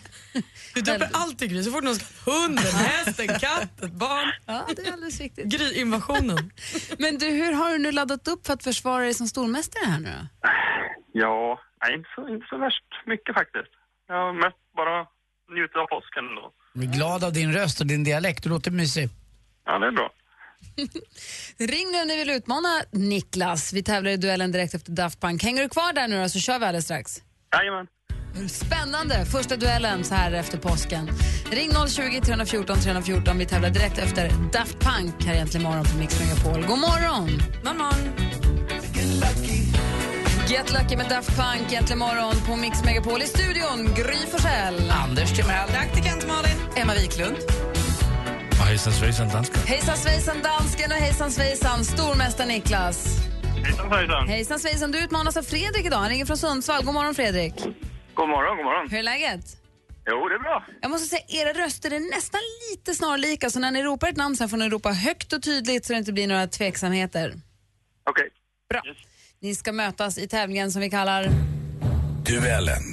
Du 0.76 0.82
döper 0.82 1.10
alltid 1.14 1.50
Gry 1.50 1.64
så 1.64 1.72
fort 1.72 1.84
någon 1.84 1.96
ska 1.96 2.32
hunden, 2.32 2.64
hästen, 2.64 3.28
katten, 3.28 3.98
barn. 3.98 4.32
ja, 4.46 4.68
det 4.76 4.88
är 4.88 4.94
alldeles 4.94 5.20
riktigt. 5.20 5.46
Gry-invasionen. 5.46 6.52
Men 7.00 7.18
du, 7.18 7.26
hur 7.30 7.52
har 7.54 7.72
du 7.72 7.78
nu 7.78 7.92
laddat 7.92 8.28
upp 8.28 8.46
för 8.46 8.54
att 8.54 8.64
försvara 8.64 9.04
dig 9.04 9.14
som 9.14 9.28
stormästare 9.28 9.86
här 9.86 10.00
nu 10.00 10.10
då? 10.22 10.48
Ja, 11.14 11.60
nej, 11.86 11.96
inte, 11.98 12.10
så, 12.16 12.30
inte 12.30 12.46
så 12.50 12.58
värst 12.58 12.84
mycket 13.06 13.36
faktiskt. 13.36 13.72
Jag 14.08 14.16
har 14.16 14.34
mest 14.34 14.58
bara 14.76 15.06
njutit 15.56 15.76
av 15.76 15.86
påsken 15.88 16.26
ändå. 16.30 16.52
Jag 16.74 16.84
är 16.84 16.88
glad 16.98 17.24
av 17.24 17.34
din 17.34 17.54
röst 17.54 17.80
och 17.82 17.88
din 17.88 18.04
dialekt. 18.04 18.44
Du 18.44 18.50
låter 18.50 18.72
mysig. 18.72 19.10
Ja, 19.66 19.80
det 19.80 19.88
är 19.88 19.92
bra. 19.92 20.10
Ring 21.58 21.92
nu 21.92 22.02
om 22.02 22.08
ni 22.08 22.18
vill 22.18 22.30
utmana 22.30 22.82
Niklas. 22.92 23.74
Vi 23.74 23.84
tävlar 23.84 24.12
i 24.12 24.18
duellen 24.18 24.52
direkt 24.52 24.74
efter 24.74 24.92
Daft 24.92 25.20
Punk. 25.20 25.44
Hänger 25.44 25.64
du 25.64 25.70
kvar 25.70 25.94
där 25.94 26.08
nu 26.08 26.22
då 26.22 26.30
så 26.30 26.40
kör 26.40 26.60
vi 26.60 26.66
alldeles 26.66 26.86
strax. 26.86 27.22
Jajamän. 27.56 27.88
Spännande! 28.50 29.26
Första 29.26 29.56
duellen 29.56 30.04
så 30.04 30.16
här 30.16 30.32
efter 30.32 30.58
påsken. 30.58 31.10
Ring 31.52 31.72
020 31.88 32.22
314 32.22 32.78
314. 32.80 33.38
Vi 33.38 33.46
tävlar 33.46 33.70
direkt 33.70 33.98
efter 33.98 34.32
Daft 34.54 34.80
Punk 34.80 35.26
här 35.26 35.34
egentligen 35.34 35.64
morgon 35.64 35.86
på 35.86 35.98
Mix 35.98 36.20
Megapol. 36.20 36.66
God 36.66 36.80
morgon! 36.80 37.42
God 37.64 37.76
morgon. 37.76 38.34
Get 40.50 40.72
Lucky 40.72 40.98
med 40.98 41.10
Daft 41.10 41.36
Punk 41.36 41.72
egentligen 41.72 42.00
morgon 42.00 42.36
på 42.48 42.56
Mix 42.56 42.84
Megapol. 42.84 43.22
I 43.22 43.26
studion 43.26 43.94
Gry 43.96 44.18
Forssell. 44.32 44.92
Anders 44.92 45.34
Timell. 45.34 45.68
Praktikant 45.68 46.28
Malin. 46.28 46.58
Emma 46.76 46.94
Wiklund. 46.94 47.38
Hejsan 48.68 48.94
svejsan 48.94 49.30
danska. 49.30 49.60
Hejsan 49.60 49.98
svejsan 49.98 50.42
dansken 50.42 50.92
och 50.92 50.98
hejsan 50.98 51.32
svejsan 51.32 51.86
stormästare 51.86 52.48
Niklas. 52.48 53.06
Hejsan 53.64 53.90
svejsan. 53.90 54.28
Hejsan 54.28 54.60
svejsan, 54.60 54.92
du 54.92 55.00
utmanas 55.04 55.38
av 55.38 55.44
Fredrik 55.44 55.86
idag. 55.86 55.98
Han 55.98 56.10
ringer 56.10 56.26
från 56.26 56.38
Sundsvall. 56.38 56.86
God 56.86 56.94
morgon 56.94 57.16
Fredrik. 57.16 57.54
God 58.14 58.30
morgon, 58.30 58.58
god 58.58 58.66
morgon. 58.66 58.90
Hur 58.90 59.00
är 59.00 59.04
läget? 59.04 59.46
Jo, 60.06 60.30
det 60.30 60.36
är 60.36 60.40
bra. 60.40 60.66
Jag 60.82 60.92
måste 60.92 61.08
säga, 61.08 61.22
era 61.28 61.54
röster 61.66 61.94
är 61.94 62.00
nästan 62.16 62.42
lite 62.72 62.94
snarlika, 62.96 63.50
så 63.50 63.60
när 63.60 63.72
ni 63.72 63.84
ropar 63.84 64.08
ett 64.08 64.18
namn 64.18 64.36
sen 64.36 64.50
får 64.50 64.58
ni 64.58 64.70
ropa 64.70 64.90
högt 64.90 65.34
och 65.34 65.44
tydligt 65.44 65.86
så 65.86 65.94
det 65.94 66.00
inte 66.00 66.14
blir 66.14 66.28
några 66.28 66.48
tveksamheter. 66.48 67.34
Okej. 68.10 68.30
Bra. 68.70 68.82
Ni 69.42 69.56
ska 69.56 69.72
mötas 69.72 70.18
i 70.18 70.28
tävlingen 70.28 70.72
som 70.72 70.82
vi 70.82 70.90
kallar... 70.90 71.30
Duellen. 72.26 72.84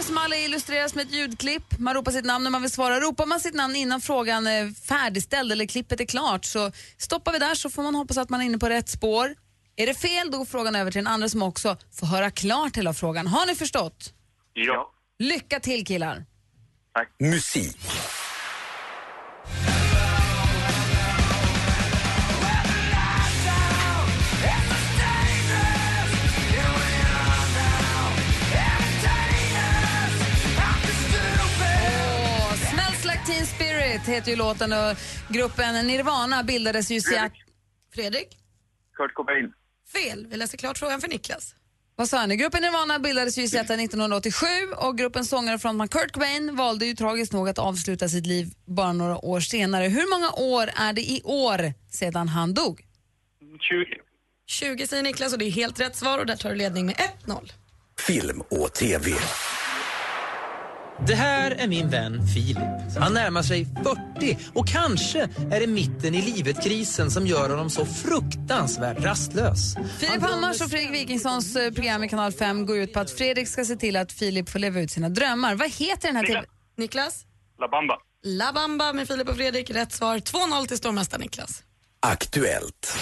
Frågor 0.00 0.14
som 0.14 0.18
alla 0.18 0.36
illustreras 0.36 0.94
med 0.94 1.06
ett 1.06 1.12
ljudklipp. 1.12 1.78
Man 1.78 1.94
ropar 1.94 2.12
sitt 2.12 2.24
namn 2.24 2.44
när 2.44 2.50
man 2.50 2.62
vill 2.62 2.70
svara. 2.70 3.00
Ropar 3.00 3.26
man 3.26 3.40
sitt 3.40 3.54
namn 3.54 3.76
innan 3.76 4.00
frågan 4.00 4.46
är 4.46 4.74
färdigställd 4.86 5.52
eller 5.52 5.66
klippet 5.66 6.00
är 6.00 6.04
klart 6.04 6.44
så 6.44 6.72
stoppar 6.98 7.32
vi 7.32 7.38
där 7.38 7.54
så 7.54 7.70
får 7.70 7.82
man 7.82 7.94
hoppas 7.94 8.18
att 8.18 8.30
man 8.30 8.40
är 8.40 8.44
inne 8.44 8.58
på 8.58 8.68
rätt 8.68 8.88
spår. 8.88 9.34
Är 9.76 9.86
det 9.86 9.94
fel 9.94 10.30
då 10.30 10.38
går 10.38 10.44
frågan 10.44 10.74
över 10.74 10.90
till 10.90 11.04
den 11.04 11.12
andra 11.12 11.28
som 11.28 11.42
också 11.42 11.76
får 11.92 12.06
höra 12.06 12.30
klart 12.30 12.76
hela 12.76 12.94
frågan. 12.94 13.26
Har 13.26 13.46
ni 13.46 13.54
förstått? 13.54 14.12
Ja. 14.52 14.90
Lycka 15.18 15.60
till 15.60 15.86
killar! 15.86 16.24
Musik. 17.18 17.78
Heter 34.10 34.30
ju 34.30 34.36
låten 34.36 34.72
och 34.72 34.96
gruppen 35.28 35.86
Nirvana 35.86 36.42
bildades 36.42 36.90
ju 36.90 36.94
i 36.94 37.00
Seattle. 37.00 37.38
Fredrik? 37.94 38.28
Kurt 38.96 39.14
Cobain. 39.14 39.52
Fel. 39.92 40.26
Vi 40.30 40.36
läser 40.36 40.58
klart 40.58 40.78
frågan 40.78 41.00
för 41.00 41.08
Niklas. 41.08 41.54
Vad 41.96 42.08
sa 42.08 42.26
ni? 42.26 42.36
Gruppen 42.36 42.62
Nirvana 42.62 42.98
bildades 42.98 43.38
ju 43.38 43.42
i 43.42 43.48
Seattle 43.48 43.74
1987 43.74 44.46
och 44.76 44.98
gruppens 44.98 45.28
sångare 45.28 45.54
och 45.54 45.62
frontman 45.62 45.88
Kurt 45.88 46.12
Cobain 46.12 46.56
valde 46.56 46.86
ju 46.86 46.94
tragiskt 46.94 47.32
nog 47.32 47.48
att 47.48 47.58
avsluta 47.58 48.08
sitt 48.08 48.26
liv 48.26 48.48
bara 48.64 48.92
några 48.92 49.24
år 49.24 49.40
senare. 49.40 49.84
Hur 49.84 50.10
många 50.10 50.30
år 50.32 50.70
är 50.76 50.92
det 50.92 51.02
i 51.02 51.22
år 51.24 51.72
sedan 51.90 52.28
han 52.28 52.54
dog? 52.54 52.86
20. 53.60 53.84
20 54.46 54.86
säger 54.86 55.02
Niklas 55.02 55.32
och 55.32 55.38
det 55.38 55.44
är 55.44 55.50
helt 55.50 55.80
rätt 55.80 55.96
svar 55.96 56.18
och 56.18 56.26
där 56.26 56.36
tar 56.36 56.50
du 56.50 56.56
ledning 56.56 56.86
med 56.86 56.94
1-0. 57.26 57.52
Film 57.98 58.40
och 58.40 58.74
TV. 58.74 59.10
Det 61.06 61.14
här 61.14 61.50
är 61.50 61.68
min 61.68 61.90
vän 61.90 62.26
Filip. 62.26 62.58
Han 62.98 63.14
närmar 63.14 63.42
sig 63.42 63.66
40 64.18 64.38
och 64.54 64.68
kanske 64.68 65.20
är 65.50 65.60
det 65.60 65.66
mitten 65.66 66.14
i 66.14 66.22
livet-krisen 66.22 67.10
som 67.10 67.26
gör 67.26 67.50
honom 67.50 67.70
så 67.70 67.86
fruktansvärt 67.86 69.04
rastlös. 69.04 69.76
Filip 69.98 70.22
Hammars 70.22 70.60
och 70.60 70.70
Fredrik 70.70 70.90
Wikingssons 70.90 71.56
eh, 71.56 71.72
program 71.72 72.04
i 72.04 72.08
Kanal 72.08 72.32
5 72.32 72.66
går 72.66 72.76
ut 72.76 72.92
på 72.92 73.00
att 73.00 73.10
Fredrik 73.10 73.48
ska 73.48 73.64
se 73.64 73.76
till 73.76 73.96
att 73.96 74.12
Filip 74.12 74.48
får 74.48 74.58
leva 74.58 74.80
ut 74.80 74.90
sina 74.90 75.08
drömmar. 75.08 75.54
Vad 75.54 75.70
heter 75.70 76.08
den 76.08 76.16
här 76.16 76.22
Niklas. 76.22 76.44
TV? 76.44 76.46
Niklas? 76.76 77.24
La 77.60 77.68
Bamba. 77.68 77.94
La 78.24 78.52
Bamba 78.52 78.92
med 78.92 79.08
Filip 79.08 79.28
och 79.28 79.36
Fredrik. 79.36 79.70
Rätt 79.70 79.92
svar. 79.92 80.18
2-0 80.18 80.66
till 80.66 80.76
stormästaren 80.78 81.20
Niklas. 81.20 81.62
Aktuellt. 82.00 82.98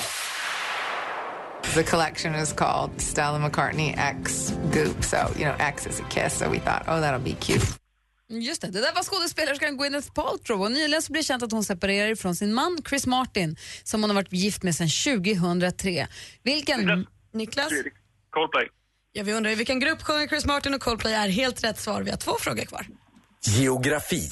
The 1.75 1.83
collection 1.83 2.35
is 2.35 2.53
called 2.53 2.91
Stella 3.01 3.39
McCartney 3.39 3.95
X 3.99 4.53
Goop. 4.73 5.05
So, 5.05 5.17
you 5.37 5.45
know, 5.45 5.57
X 5.59 5.87
is 5.87 6.01
a 6.01 6.05
kiss. 6.11 6.39
So 6.39 6.51
we 6.51 6.59
thought, 6.59 6.83
oh, 6.89 7.01
that'll 7.01 7.25
be 7.25 7.37
cute. 7.41 7.67
Just 8.31 8.63
det, 8.63 8.69
det 8.69 8.81
där 8.81 8.95
var 8.95 9.03
skådespelerskan 9.03 9.77
Gwyneth 9.77 10.13
Paltrow 10.13 10.63
och 10.63 10.73
nyligen 10.73 11.03
så 11.03 11.13
blev 11.13 11.23
det 11.23 11.27
känt 11.27 11.43
att 11.43 11.53
hon 11.53 11.65
separerar 11.65 12.09
ifrån 12.09 12.37
sin 12.37 12.55
man 12.55 12.79
Chris 12.89 13.07
Martin 13.07 13.57
som 13.85 14.03
hon 14.03 14.11
har 14.11 14.15
varit 14.15 14.33
gift 14.33 14.63
med 14.63 14.75
sedan 14.75 14.89
2003. 15.25 16.07
Vilken... 16.43 17.07
Niklas? 17.33 17.69
Coldplay. 18.31 18.69
Ja, 19.13 19.23
vi 19.23 19.33
undrar 19.33 19.51
i 19.51 19.55
vilken 19.55 19.81
grupp 19.81 20.03
sjunger 20.03 20.29
Chris 20.29 20.47
Martin 20.47 20.75
och 20.75 20.81
Coldplay 20.81 21.15
är 21.15 21.29
helt 21.29 21.65
rätt 21.65 21.81
svar. 21.81 22.03
Vi 22.03 22.11
har 22.11 22.17
två 22.19 22.37
frågor 22.41 22.65
kvar. 22.65 22.87
Geografi. 23.43 24.31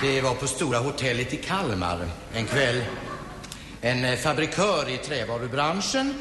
Det 0.00 0.20
var 0.20 0.34
på 0.34 0.46
Stora 0.46 0.78
hotellet 0.78 1.34
i 1.34 1.36
Kalmar 1.36 2.08
en 2.34 2.46
kväll. 2.46 2.84
En 3.80 4.04
eh, 4.04 4.16
fabrikör 4.16 4.88
i 4.88 4.96
trävarubranschen 4.96 6.14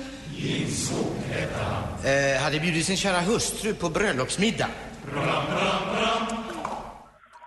Eh, 2.04 2.42
hade 2.42 2.60
bjudit 2.60 2.86
sin 2.86 2.98
kära 2.98 3.22
hustru 3.22 3.74
på 3.74 3.90
bröllopsmiddag. 3.90 4.70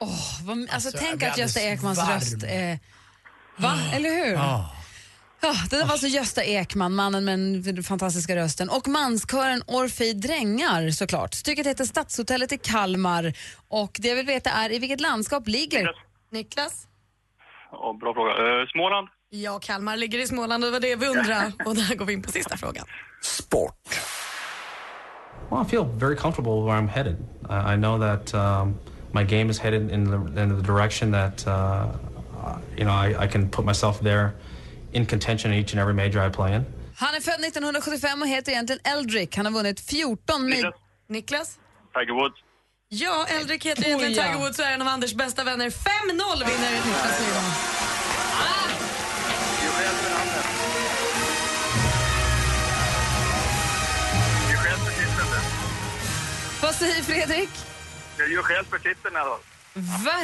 Åh, 0.00 0.08
vad, 0.44 0.58
alltså, 0.58 0.74
Alltså, 0.74 0.90
tänk 0.98 1.22
att 1.22 1.38
Gösta 1.38 1.60
Ekmans 1.60 1.98
varm. 1.98 2.10
röst 2.10 2.42
är... 2.42 2.78
Va? 3.56 3.78
Eller 3.94 4.10
hur? 4.10 4.32
Ja. 4.32 4.74
Ja, 5.42 5.54
det 5.70 5.76
där 5.76 5.84
var 5.84 5.92
alltså 5.92 6.06
Gösta 6.06 6.44
Ekman, 6.44 6.94
mannen 6.94 7.24
med 7.24 7.38
den 7.74 7.82
fantastiska 7.84 8.36
rösten. 8.36 8.70
Och 8.70 8.88
manskören 8.88 9.62
Orfej 9.66 10.14
Drängar 10.14 10.90
såklart. 10.90 11.34
Stycket 11.34 11.66
heter 11.66 11.84
Stadshotellet 11.84 12.52
i 12.52 12.58
Kalmar. 12.58 13.32
Och 13.68 13.90
det 14.00 14.08
jag 14.08 14.16
vill 14.16 14.26
veta 14.26 14.50
är 14.50 14.72
i 14.72 14.78
vilket 14.78 15.00
landskap 15.00 15.48
ligger... 15.48 15.90
Niklas? 16.32 16.86
Ja, 17.72 17.96
bra 18.00 18.14
fråga. 18.14 18.30
Eh, 18.32 18.66
Småland? 18.72 19.08
Ja, 19.30 19.58
Kalmar 19.58 19.96
ligger 19.96 20.18
i 20.18 20.26
Småland 20.26 20.64
och 20.64 20.68
det 20.70 20.72
var 20.72 20.80
det 20.80 20.96
vi 20.96 21.06
undrade. 21.06 21.52
Och 21.66 21.74
där 21.76 21.94
går 21.94 22.04
vi 22.04 22.12
in 22.12 22.22
på 22.22 22.30
sista 22.32 22.56
frågan. 22.56 22.86
Well, 25.50 25.60
I 25.60 25.64
feel 25.64 25.84
very 25.84 26.16
comfortable 26.16 26.62
where 26.62 26.76
I'm 26.76 26.88
headed. 26.88 27.16
I, 27.48 27.72
I 27.72 27.76
know 27.76 27.98
that 27.98 28.34
um, 28.34 28.78
my 29.12 29.24
game 29.24 29.50
is 29.50 29.58
headed 29.58 29.90
in 29.90 30.04
the, 30.04 30.42
in 30.42 30.56
the 30.56 30.62
direction 30.62 31.10
that 31.10 31.46
uh, 31.46 31.88
you 32.76 32.84
know 32.84 32.92
I, 32.92 33.24
I 33.24 33.26
can 33.26 33.48
put 33.48 33.64
myself 33.64 34.00
there 34.00 34.34
in 34.92 35.06
contention 35.06 35.52
in 35.52 35.58
each 35.58 35.72
and 35.72 35.80
every 35.80 35.94
major 35.94 36.20
I 36.20 36.30
play 36.30 36.54
in. 36.54 36.64
Han 36.94 37.14
är 37.14 37.20
född 37.20 37.44
1975 37.44 38.22
och 38.22 38.28
heter 38.28 38.52
egentligen 38.52 38.80
Eldrick. 38.84 39.36
Han 39.36 39.46
har 39.46 39.52
vunnit 39.52 39.80
14 39.80 40.44
mil... 40.44 40.56
Niklas. 40.56 40.74
Niklas? 41.08 41.58
Tiger 41.94 42.14
Woods? 42.14 42.36
Ja, 42.88 43.26
Eldrick 43.28 43.66
heter 43.66 43.86
egentligen 43.86 44.14
ja. 44.14 44.22
Tiger 44.22 44.38
Woods 44.38 44.58
och 44.58 44.64
är 44.64 44.72
en 44.74 44.82
av 44.82 44.88
Anders 44.88 45.14
bästa 45.14 45.44
vänner. 45.44 45.70
5-0 45.70 45.76
vinner 46.38 46.72
Niklas 46.72 47.20
Nyman. 47.20 47.79
Säger 56.80 57.02
Fredrik? 57.02 57.50
Jag 58.18 58.32
gör 58.32 58.42
själv 58.42 58.64
för 58.70 58.78
titeln 58.78 59.16
alla 59.16 59.30
fall. 59.30 59.40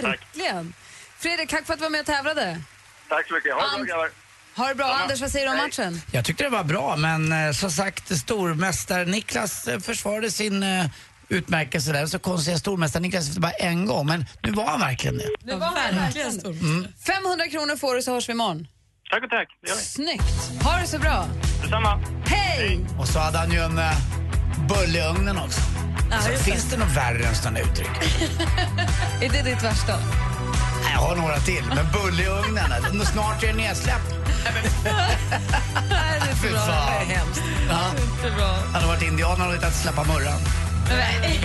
Verkligen. 0.03 0.75
Fredrik, 1.19 1.51
tack 1.51 1.67
för 1.67 1.73
att 1.73 1.79
du 1.79 1.83
var 1.83 1.91
med 1.91 2.01
och 2.01 2.07
tävlade. 2.07 2.61
Tack 3.09 3.29
så 3.29 3.35
mycket. 3.35 3.55
Ha 3.55 3.63
det 3.63 3.77
bra 3.77 3.85
grabbar. 3.85 4.11
Ha 4.57 4.69
det 4.69 4.75
bra. 4.75 4.87
Anders, 4.87 5.21
vad 5.21 5.31
säger 5.31 5.47
du 5.47 5.53
om 5.53 5.59
matchen? 5.59 6.01
Jag 6.13 6.25
tyckte 6.25 6.45
det 6.45 6.51
var 6.51 6.65
bra, 6.65 6.97
men 6.97 7.33
eh, 7.33 7.53
som 7.53 7.71
sagt, 7.71 8.19
stormästare 8.19 9.05
Niklas 9.05 9.69
eh, 9.69 9.81
försvarade 9.81 10.31
sin 10.31 10.63
eh, 10.63 10.87
utmärkelse 11.29 11.93
där. 11.93 12.07
Så 12.07 12.19
konstiga 12.19 12.59
stormästare 12.59 13.03
Niklas 13.03 13.29
efter 13.29 13.41
bara 13.41 13.53
en 13.53 13.87
gång, 13.87 14.07
men 14.07 14.27
nu 14.43 14.53
var 14.53 14.67
han 14.67 14.81
verkligen 14.81 15.19
det. 15.19 15.29
Det 15.41 15.55
var 15.55 15.75
verkligen 15.75 16.33
stort. 16.33 16.61
Mm. 16.61 16.87
500 17.07 17.47
kronor 17.47 17.77
får 17.77 17.95
du 17.95 18.03
så 18.03 18.13
hörs 18.13 18.29
vi 18.29 18.33
imorgon. 18.33 18.67
Tack 19.11 19.25
och 19.25 19.31
tack. 19.31 19.49
Det 19.63 19.69
gör 19.69 19.77
vi. 19.77 19.83
Snyggt. 19.83 20.63
Ha 20.65 20.79
det 20.81 20.87
så 20.87 20.99
bra. 20.99 21.29
Detsamma. 21.63 22.01
Hej! 22.27 22.87
Och 22.99 23.09
så 23.09 23.19
hade 23.19 23.39
han 23.39 23.53
ju 23.53 23.59
en 23.59 23.79
uh, 23.79 23.93
bulle 24.69 24.99
i 24.99 25.09
ugnen 25.09 25.39
också. 25.39 25.61
Så 26.11 26.45
finns 26.45 26.71
det 26.71 26.77
något 26.77 26.97
värre 26.97 27.27
än 27.27 27.35
sådana 27.35 27.61
uttryck? 27.61 27.91
Är 29.23 29.29
det 29.29 29.43
ditt 29.43 29.63
värsta? 29.63 29.97
Nej, 29.97 30.93
Jag 30.93 31.01
har 31.01 31.17
några 31.17 31.39
till, 31.39 31.65
men 31.75 31.87
bulle 31.93 32.23
i 32.23 32.27
ugnen, 32.27 33.07
snart 33.07 33.43
är 33.43 33.47
det 33.47 33.53
nedsläpp. 33.53 34.03
Nej, 34.85 36.21
det 36.21 36.27
är 36.27 36.31
inte 36.31 36.49
bra. 36.49 36.67
Det 36.67 36.73
är 36.73 37.05
hemskt. 37.19 37.43
Ja. 37.69 37.91
Inte 37.91 38.31
bra. 38.37 38.59
Han 38.73 38.83
har 38.83 38.89
varit 38.89 39.03
indianer 39.03 39.49
och 39.49 39.55
hittat 39.55 39.75
släppa 39.75 40.05
murran. 40.05 40.41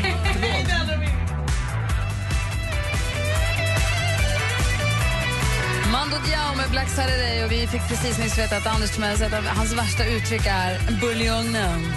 Mando 5.92 6.18
Diao 6.26 6.56
med 6.56 6.70
Black 6.70 6.90
Saturday 6.90 7.44
och 7.46 7.52
vi 7.52 7.68
fick 7.68 7.82
precis 7.88 8.18
nyss 8.18 8.38
veta 8.38 8.58
att 8.58 8.68
Anders 8.68 8.92
Timell 8.92 9.24
att 9.24 9.58
hans 9.58 9.74
värsta 9.74 10.06
uttryck 10.06 10.46
är 10.46 11.00
buljongnen. 11.02 11.94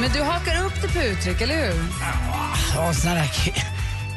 Men 0.00 0.10
du 0.12 0.22
hakar 0.22 0.64
upp 0.66 0.72
det 0.82 0.88
på 0.88 0.98
uttryck, 1.02 1.40
eller 1.40 1.54
hur? 1.66 1.80
Ja, 2.74 2.94
såna 2.94 3.14
där 3.14 3.22
ki- 3.24 3.60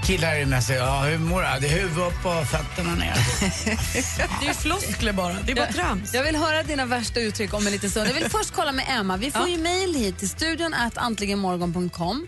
killar 0.05 0.27
är 0.31 0.39
ju 0.39 0.45
mest 0.45 0.69
ja, 0.69 1.01
hur 1.01 1.17
mår 1.17 1.41
du? 1.41 1.67
Det 1.67 1.73
är 1.73 1.81
huvud 1.81 1.97
upp 1.97 2.25
och 2.25 2.47
fötterna 2.47 2.95
ner. 2.95 3.13
Det 4.39 4.45
är 4.45 4.47
ju 4.47 4.53
floskler 4.53 5.13
bara. 5.13 5.33
Det 5.45 5.51
är 5.51 5.55
bara 5.55 5.65
Jag- 5.65 5.75
trams. 5.75 6.13
Jag 6.13 6.23
vill 6.23 6.36
höra 6.36 6.63
dina 6.63 6.86
värsta 6.86 7.19
uttryck 7.19 7.53
om 7.53 7.65
en 7.67 7.71
liten 7.73 7.89
stund. 7.89 8.07
Jag 8.09 8.13
vill 8.13 8.29
först 8.29 8.51
kolla 8.51 8.71
med 8.71 8.86
Emma. 8.89 9.17
Vi 9.17 9.31
får 9.31 9.49
ju 9.49 9.57
mejl 9.57 9.95
hit 9.95 10.19
till 10.19 10.29
studion 10.29 10.73
at 10.73 10.97
antligenmorgon.com. 10.97 12.27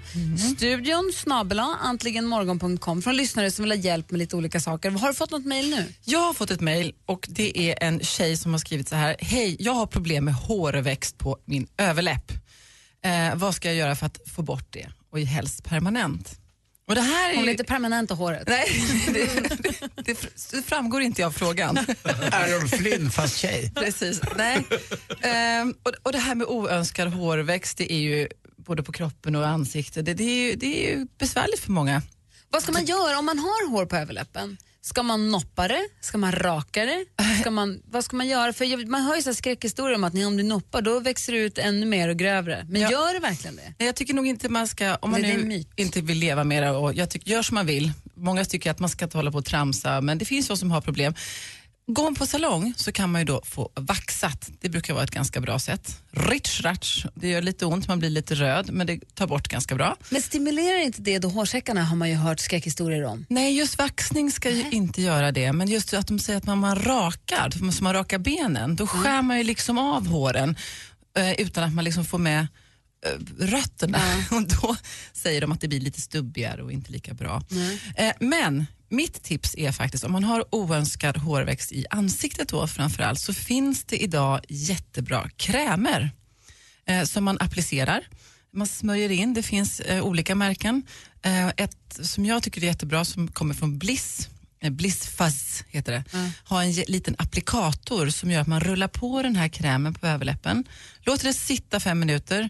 Studion 0.55 1.11
snabela 1.15 1.77
antligenmorgon.com 1.83 3.01
från 3.01 3.15
lyssnare 3.15 3.51
som 3.51 3.63
vill 3.63 3.71
ha 3.71 3.77
hjälp 3.77 4.11
med 4.11 4.17
lite 4.19 4.35
olika 4.35 4.59
saker. 4.59 4.91
Har 4.91 5.07
du 5.07 5.13
fått 5.13 5.31
något 5.31 5.45
mejl 5.45 5.69
nu? 5.69 5.93
Jag 6.05 6.19
har 6.19 6.33
fått 6.33 6.51
ett 6.51 6.61
mejl 6.61 6.93
och 7.05 7.25
det 7.29 7.59
är 7.71 7.83
en 7.87 7.99
tjej 7.99 8.37
som 8.37 8.51
har 8.51 8.59
skrivit 8.59 8.89
så 8.89 8.95
här. 8.95 9.15
Hej, 9.19 9.55
jag 9.59 9.73
har 9.73 9.85
problem 9.87 10.25
med 10.25 10.33
hårväxt 10.33 11.17
på 11.17 11.37
min 11.45 11.67
överläpp. 11.77 12.31
Eh, 13.05 13.35
vad 13.35 13.55
ska 13.55 13.67
jag 13.67 13.77
göra 13.77 13.95
för 13.95 14.05
att 14.05 14.19
få 14.35 14.41
bort 14.41 14.67
det 14.69 14.87
och 15.11 15.19
helst 15.19 15.63
permanent? 15.63 16.39
Och 16.87 16.95
det 16.95 17.01
här 17.01 17.29
är 17.29 17.35
Hon 17.35 17.35
ju... 17.35 17.41
vill 17.41 17.49
inte 17.49 17.63
permanenta 17.63 18.13
håret. 18.13 18.47
Nej, 18.47 18.67
det, 19.13 19.25
det, 19.95 20.17
det 20.51 20.61
framgår 20.61 21.01
inte 21.01 21.25
av 21.25 21.31
frågan. 21.31 21.77
Errol 22.31 22.67
Flynn 22.67 23.11
fast 23.11 23.37
tjej. 23.37 23.71
Precis. 23.75 24.21
Nej. 24.37 24.65
Ehm, 25.21 25.75
och, 25.83 25.91
och 26.03 26.11
det 26.11 26.19
här 26.19 26.35
med 26.35 26.47
oönskad 26.47 27.13
hårväxt, 27.13 27.77
det 27.77 27.93
är 27.93 27.99
ju 27.99 28.27
både 28.57 28.83
på 28.83 28.91
kroppen 28.91 29.35
och 29.35 29.47
ansiktet, 29.47 30.05
det, 30.05 30.13
det, 30.13 30.23
är, 30.23 30.49
ju, 30.49 30.55
det 30.55 30.65
är 30.65 30.97
ju 30.97 31.07
besvärligt 31.17 31.59
för 31.59 31.71
många. 31.71 32.01
Vad 32.49 32.63
ska 32.63 32.71
man 32.71 32.85
göra 32.85 33.19
om 33.19 33.25
man 33.25 33.39
har 33.39 33.69
hår 33.69 33.85
på 33.85 33.95
överläppen? 33.95 34.57
Ska 34.85 35.03
man 35.03 35.29
noppa 35.31 35.67
det? 35.67 35.81
Ska 36.01 36.17
man 36.17 36.31
raka 36.31 36.85
det? 36.85 37.05
Ska 37.41 37.51
man, 37.51 37.81
vad 37.91 38.03
ska 38.03 38.15
man 38.17 38.27
göra? 38.27 38.53
För 38.53 38.87
man 38.87 39.01
hör 39.01 39.15
ju 39.15 39.21
så 39.21 39.33
skräckhistorier 39.33 39.95
om 39.95 40.03
att 40.03 40.13
om 40.13 40.37
du 40.37 40.43
noppar 40.43 40.81
då 40.81 40.99
växer 40.99 41.33
det 41.33 41.39
ut 41.39 41.57
ännu 41.57 41.85
mer 41.85 42.09
och 42.09 42.17
grövre. 42.17 42.65
Men 42.69 42.81
Ja. 42.81 42.91
gör 42.91 43.13
det 43.13 43.19
verkligen 43.19 43.55
det? 43.55 43.73
Nej, 43.77 43.85
jag 43.87 43.95
tycker 43.95 44.13
nog 44.13 44.27
inte 44.27 44.49
man 44.49 44.67
ska, 44.67 44.95
om 44.95 45.11
man 45.11 45.21
Det 45.21 45.37
nu 45.37 45.63
inte 45.75 46.01
vill 46.01 46.17
leva 46.17 46.43
mera, 46.43 46.77
och 46.77 46.93
jag 46.93 47.09
tycker, 47.09 47.31
gör 47.31 47.41
som 47.41 47.55
man 47.55 47.65
vill. 47.65 47.91
Många 48.15 48.45
tycker 48.45 48.71
att 48.71 48.79
man 48.79 48.89
ska 48.89 49.05
inte 49.05 49.17
hålla 49.17 49.31
på 49.31 49.37
och 49.37 49.45
tramsa, 49.45 50.01
men 50.01 50.17
det 50.17 50.25
finns 50.25 50.47
de 50.47 50.57
som 50.57 50.71
har 50.71 50.81
problem. 50.81 51.13
Går 51.87 52.03
man 52.03 52.15
på 52.15 52.25
salong 52.25 52.73
så 52.77 52.91
kan 52.91 53.11
man 53.11 53.21
ju 53.21 53.25
då 53.25 53.41
få 53.45 53.69
vaxat. 53.75 54.49
Det 54.61 54.69
brukar 54.69 54.93
vara 54.93 55.03
ett 55.03 55.11
ganska 55.11 55.41
bra 55.41 55.59
sätt. 55.59 56.01
Ritch 56.11 56.61
ratch, 56.61 57.05
det 57.15 57.27
gör 57.27 57.41
lite 57.41 57.65
ont, 57.65 57.87
man 57.87 57.99
blir 57.99 58.09
lite 58.09 58.35
röd, 58.35 58.69
men 58.71 58.87
det 58.87 59.15
tar 59.15 59.27
bort 59.27 59.47
ganska 59.47 59.75
bra. 59.75 59.97
Men 60.09 60.21
stimulerar 60.21 60.79
inte 60.79 61.01
det 61.01 61.19
då 61.19 61.27
hårsäckarna 61.29 61.83
har 61.83 61.95
man 61.95 62.09
ju 62.09 62.15
hört 62.15 62.39
skräckhistorier 62.39 63.05
om. 63.05 63.25
Nej, 63.29 63.57
just 63.57 63.77
vaxning 63.77 64.31
ska 64.31 64.49
ju 64.49 64.69
inte 64.71 65.01
göra 65.01 65.31
det, 65.31 65.53
men 65.53 65.67
just 65.67 65.93
att 65.93 66.07
de 66.07 66.19
säger 66.19 66.37
att 66.37 66.45
man, 66.45 66.57
man 66.57 66.83
rakar, 66.83 67.49
som 67.71 67.83
man 67.83 67.93
rakar 67.93 68.17
benen, 68.17 68.75
då 68.75 68.87
skär 68.87 69.21
man 69.21 69.37
ju 69.37 69.43
liksom 69.43 69.77
av 69.77 70.07
håren 70.07 70.55
eh, 71.17 71.31
utan 71.33 71.63
att 71.63 71.73
man 71.73 71.83
liksom 71.83 72.05
får 72.05 72.17
med 72.17 72.47
eh, 73.05 73.45
rötterna. 73.45 73.99
Och 74.31 74.47
då 74.47 74.75
säger 75.13 75.41
de 75.41 75.51
att 75.51 75.61
det 75.61 75.67
blir 75.67 75.79
lite 75.79 76.01
stubbigare 76.01 76.63
och 76.63 76.71
inte 76.71 76.91
lika 76.91 77.13
bra. 77.13 77.43
Eh, 77.95 78.13
men 78.19 78.65
mitt 78.95 79.23
tips 79.23 79.55
är 79.57 79.71
faktiskt, 79.71 80.03
om 80.03 80.11
man 80.11 80.23
har 80.23 80.45
oönskad 80.55 81.17
hårväxt 81.17 81.71
i 81.71 81.85
ansiktet 81.89 82.49
då 82.49 82.67
framförallt, 82.67 83.19
så 83.19 83.33
finns 83.33 83.83
det 83.83 84.03
idag 84.03 84.39
jättebra 84.49 85.29
krämer 85.37 86.11
eh, 86.85 87.03
som 87.03 87.23
man 87.23 87.37
applicerar. 87.39 88.07
Man 88.53 88.67
smörjer 88.67 89.09
in, 89.11 89.33
det 89.33 89.43
finns 89.43 89.79
eh, 89.79 90.03
olika 90.03 90.35
märken. 90.35 90.83
Eh, 91.21 91.47
ett 91.47 91.99
som 92.01 92.25
jag 92.25 92.43
tycker 92.43 92.61
är 92.61 92.65
jättebra 92.65 93.05
som 93.05 93.27
kommer 93.27 93.53
från 93.53 93.77
Bliss, 93.77 94.29
eh, 94.61 94.69
Bliss 94.71 95.07
Fuzz 95.07 95.63
heter 95.69 95.91
det, 95.91 96.03
har 96.43 96.63
en 96.63 96.71
liten 96.71 97.15
applikator 97.17 98.09
som 98.09 98.31
gör 98.31 98.41
att 98.41 98.47
man 98.47 98.59
rullar 98.59 98.87
på 98.87 99.21
den 99.21 99.35
här 99.35 99.47
krämen 99.47 99.93
på 99.93 100.07
överläppen, 100.07 100.63
låter 101.01 101.25
det 101.27 101.33
sitta 101.33 101.79
fem 101.79 101.99
minuter 101.99 102.49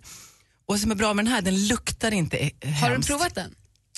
och 0.68 0.80
som 0.80 0.92
är 0.92 0.96
bra 0.96 1.14
med 1.14 1.26
den 1.26 1.34
här, 1.34 1.42
den 1.42 1.68
luktar 1.68 2.12
inte 2.12 2.38
eh, 2.38 2.72
Har 2.72 2.88
du 2.90 2.94
hemskt. 2.94 3.10
provat 3.10 3.36
den? 3.36 3.56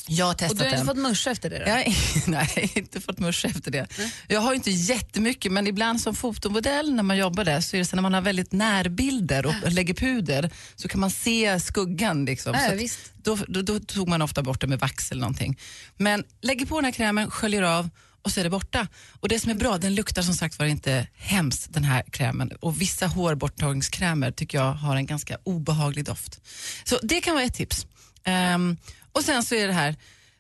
Jag 0.07 0.25
har 0.25 0.31
Och 0.31 0.37
testat 0.37 0.57
du 0.57 0.63
har 0.63 0.69
inte 0.69 0.77
den. 0.77 0.85
fått 0.85 0.97
muscha 0.97 1.31
efter 1.31 1.49
det 1.49 1.59
då? 1.59 1.69
Jag 1.69 1.93
nej, 2.27 2.71
inte 2.75 3.01
fått 3.01 3.19
musch 3.19 3.45
efter 3.45 3.71
det. 3.71 3.87
Jag 4.27 4.41
har 4.41 4.53
inte 4.53 4.71
jättemycket, 4.71 5.51
men 5.51 5.67
ibland 5.67 6.01
som 6.01 6.15
fotomodell 6.15 6.93
när 6.93 7.03
man 7.03 7.17
jobbar 7.17 7.45
där 7.45 7.61
så 7.61 7.75
är 7.75 7.79
det 7.79 7.85
så 7.85 7.95
när 7.95 8.03
man 8.03 8.13
har 8.13 8.21
väldigt 8.21 8.51
närbilder 8.51 9.45
och 9.45 9.71
lägger 9.71 9.93
puder 9.93 10.51
så 10.75 10.87
kan 10.87 10.99
man 10.99 11.11
se 11.11 11.59
skuggan. 11.59 12.25
Liksom. 12.25 12.53
Ja, 12.53 12.87
så 12.89 12.97
då, 13.23 13.37
då, 13.47 13.61
då 13.61 13.79
tog 13.79 14.07
man 14.07 14.21
ofta 14.21 14.43
bort 14.43 14.61
det 14.61 14.67
med 14.67 14.79
vax 14.79 15.11
eller 15.11 15.21
någonting. 15.21 15.59
Men 15.97 16.23
lägger 16.41 16.65
på 16.65 16.75
den 16.75 16.85
här 16.85 16.91
krämen, 16.91 17.31
sköljer 17.31 17.61
av 17.61 17.89
och 18.21 18.31
så 18.31 18.39
är 18.39 18.43
det 18.43 18.49
borta. 18.49 18.87
Och 19.19 19.29
det 19.29 19.39
som 19.39 19.51
är 19.51 19.55
bra, 19.55 19.77
den 19.77 19.95
luktar 19.95 20.21
som 20.21 20.33
sagt 20.33 20.59
var 20.59 20.65
inte 20.65 21.07
hemskt 21.15 21.73
den 21.73 21.83
här 21.83 22.03
krämen. 22.11 22.51
Och 22.59 22.81
vissa 22.81 23.07
hårborttagningskrämer 23.07 24.31
tycker 24.31 24.57
jag 24.57 24.73
har 24.73 24.95
en 24.95 25.05
ganska 25.05 25.37
obehaglig 25.43 26.05
doft. 26.05 26.41
Så 26.83 26.99
det 27.03 27.21
kan 27.21 27.33
vara 27.33 27.43
ett 27.45 27.53
tips. 27.53 27.85
Ehm, 28.23 28.77
och 29.17 29.23
sen 29.23 29.43
så 29.43 29.55
är 29.55 29.67
det 29.67 29.73
här, 29.73 29.95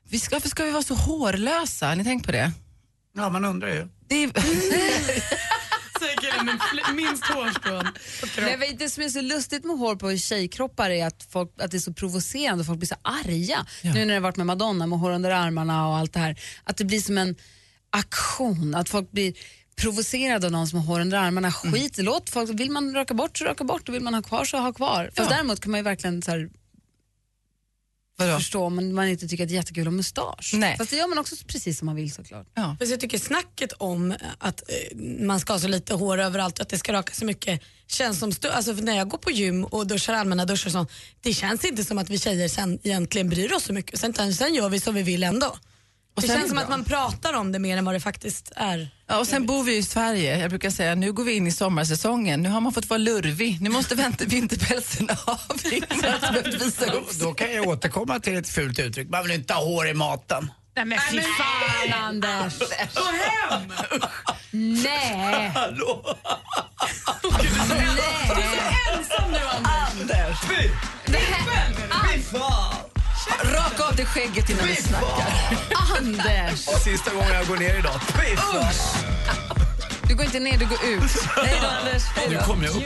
vi 0.09 0.19
ska, 0.19 0.35
varför 0.35 0.49
ska 0.49 0.63
vi 0.63 0.71
vara 0.71 0.83
så 0.83 0.93
hårlösa? 0.95 1.87
Har 1.87 1.95
ni 1.95 2.03
tänkt 2.03 2.25
på 2.25 2.31
det? 2.31 2.51
Ja, 3.15 3.29
man 3.29 3.45
undrar 3.45 3.67
ju. 3.69 3.87
Det 4.07 4.23
är, 4.23 4.31
Säger 5.99 6.17
killen 6.21 6.45
med 6.45 6.95
minst 6.95 7.23
hårstrån. 7.25 7.87
Nej, 8.37 8.57
men 8.57 8.77
det 8.77 8.89
som 8.89 9.03
är 9.03 9.09
så 9.09 9.21
lustigt 9.21 9.65
med 9.65 9.77
hår 9.77 9.95
på 9.95 10.17
tjejkroppar 10.17 10.89
är 10.89 11.05
att, 11.07 11.27
folk, 11.29 11.51
att 11.61 11.71
det 11.71 11.77
är 11.77 11.79
så 11.79 11.93
provocerande 11.93 12.61
och 12.61 12.65
folk 12.65 12.79
blir 12.79 12.87
så 12.87 12.95
arga. 13.01 13.65
Ja. 13.81 13.93
Nu 13.93 13.99
när 13.99 14.05
det 14.07 14.13
har 14.13 14.19
varit 14.19 14.37
med 14.37 14.45
Madonna 14.45 14.87
med 14.87 14.99
hår 14.99 15.11
under 15.11 15.31
armarna 15.31 15.87
och 15.87 15.97
allt 15.97 16.13
det 16.13 16.19
här. 16.19 16.39
Att 16.63 16.77
det 16.77 16.85
blir 16.85 17.01
som 17.01 17.17
en 17.17 17.35
aktion, 17.89 18.75
att 18.75 18.89
folk 18.89 19.11
blir 19.11 19.33
provocerad 19.81 20.45
av 20.45 20.51
någon 20.51 20.67
som 20.67 20.79
har 20.79 20.85
hår 20.85 20.99
under 20.99 21.17
armarna. 21.17 21.51
Skit, 21.51 21.97
låt 21.97 22.29
folk, 22.29 22.49
vill 22.59 22.71
man 22.71 22.93
raka 22.93 23.13
bort 23.13 23.37
så 23.37 23.45
raka 23.45 23.63
bort 23.63 23.89
och 23.89 23.95
vill 23.95 24.03
man 24.03 24.13
ha 24.13 24.21
kvar 24.21 24.45
så 24.45 24.57
ha 24.57 24.73
kvar. 24.73 25.11
Fast 25.15 25.29
Ja. 25.31 25.35
däremot 25.35 25.59
kan 25.59 25.71
man 25.71 25.79
ju 25.79 25.83
verkligen 25.83 26.21
så 26.21 26.31
här, 26.31 26.49
förstå 28.17 28.63
om 28.63 28.75
man, 28.75 28.93
man 28.93 29.07
inte 29.07 29.27
tycker 29.27 29.43
att 29.43 29.49
det 29.49 29.53
är 29.53 29.57
jättekul 29.57 29.87
att 29.87 29.93
mustasch. 29.93 30.51
Nej. 30.53 30.77
Fast 30.77 30.89
det 30.91 30.97
gör 30.97 31.07
man 31.07 31.17
också 31.17 31.35
precis 31.47 31.79
som 31.79 31.85
man 31.85 31.95
vill 31.95 32.11
såklart. 32.13 32.47
Fast 32.79 32.91
jag 32.91 32.99
tycker 32.99 33.17
snacket 33.17 33.73
om 33.73 34.15
att 34.37 34.63
eh, 34.69 34.97
man 34.99 35.39
ska 35.39 35.53
ha 35.53 35.59
så 35.59 35.67
lite 35.67 35.93
hår 35.93 36.17
överallt 36.17 36.59
och 36.59 36.61
att 36.61 36.69
det 36.69 36.77
ska 36.77 36.93
raka 36.93 37.13
så 37.13 37.25
mycket 37.25 37.61
känns 37.87 38.19
som 38.19 38.31
alltså 38.51 38.75
för 38.75 38.83
när 38.83 38.97
jag 38.97 39.09
går 39.09 39.17
på 39.17 39.31
gym 39.31 39.65
och 39.65 39.87
duschar 39.87 40.13
allmänna 40.13 40.45
duschar 40.45 40.67
och 40.67 40.71
sånt, 40.71 40.91
det 41.21 41.33
känns 41.33 41.65
inte 41.65 41.83
som 41.83 41.97
att 41.97 42.09
vi 42.09 42.19
tjejer 42.19 42.47
sen 42.47 42.79
egentligen 42.83 43.29
bryr 43.29 43.53
oss 43.53 43.63
så 43.63 43.73
mycket. 43.73 43.99
Sen, 43.99 44.33
sen 44.33 44.53
gör 44.53 44.69
vi 44.69 44.79
som 44.79 44.95
vi 44.95 45.03
vill 45.03 45.23
ändå. 45.23 45.57
Och 46.17 46.23
det 46.23 46.27
känns 46.27 46.49
som 46.49 46.57
att 46.57 46.69
man 46.69 46.83
pratar 46.83 47.33
om 47.33 47.51
det 47.51 47.59
mer 47.59 47.77
än 47.77 47.85
vad 47.85 47.95
det 47.95 47.99
faktiskt 47.99 48.51
är. 48.55 48.89
Ja, 49.07 49.19
och 49.19 49.27
sen 49.27 49.45
bor 49.45 49.63
vi 49.63 49.77
i 49.77 49.83
Sverige. 49.83 50.37
Jag 50.37 50.49
brukar 50.49 50.69
säga 50.69 50.95
nu 50.95 51.13
går 51.13 51.23
vi 51.23 51.33
in 51.33 51.47
i 51.47 51.51
sommarsäsongen. 51.51 52.43
Nu 52.43 52.49
har 52.49 52.61
man 52.61 52.73
fått 52.73 52.89
vara 52.89 52.97
lurvig. 52.97 53.61
Nu 53.61 53.69
måste 53.69 53.95
vänta 53.95 54.25
vinterpälsen 54.25 55.09
av. 55.25 55.57
Sig. 55.57 55.81
Då 57.19 57.33
kan 57.33 57.53
jag 57.53 57.67
återkomma 57.67 58.19
till 58.19 58.37
ett 58.37 58.49
fult 58.49 58.79
uttryck. 58.79 59.09
Man 59.09 59.23
vill 59.23 59.31
inte 59.31 59.53
ha 59.53 59.63
hår 59.63 59.87
i 59.87 59.93
maten. 59.93 60.51
Nej 60.75 60.85
men 60.85 60.99
fy 61.11 61.21
fan 61.21 62.03
Anders! 62.03 62.59
Gå 62.59 63.03
hem! 63.03 63.73
Nej! 64.51 65.51
Hallå? 65.55 66.17
ensam 68.93 69.31
nu 69.31 69.39
Anders! 69.63 70.39
Fy 70.39 70.69
fan! 72.21 72.86
Raka 73.43 73.83
av 73.83 73.95
dig 73.95 74.05
skägget 74.05 74.49
innan 74.49 74.67
vi 74.67 74.75
snackar. 74.75 75.27
Anders! 75.97 76.59
Sista 76.59 77.13
gången 77.13 77.33
jag 77.33 77.47
går 77.47 77.57
ner 77.57 77.79
idag. 77.79 77.95
Usch! 78.55 79.07
Du 80.07 80.15
går 80.15 80.25
inte 80.25 80.39
ner, 80.39 80.57
du 80.57 80.65
går 80.65 80.85
ut. 80.85 81.11
Hej 81.35 81.59
då 81.61 81.67
Anders. 81.67 82.03
Hej 82.15 82.29
Nu 82.29 82.37
kommer 82.37 82.65
jag 82.65 82.75
upp. 82.75 82.83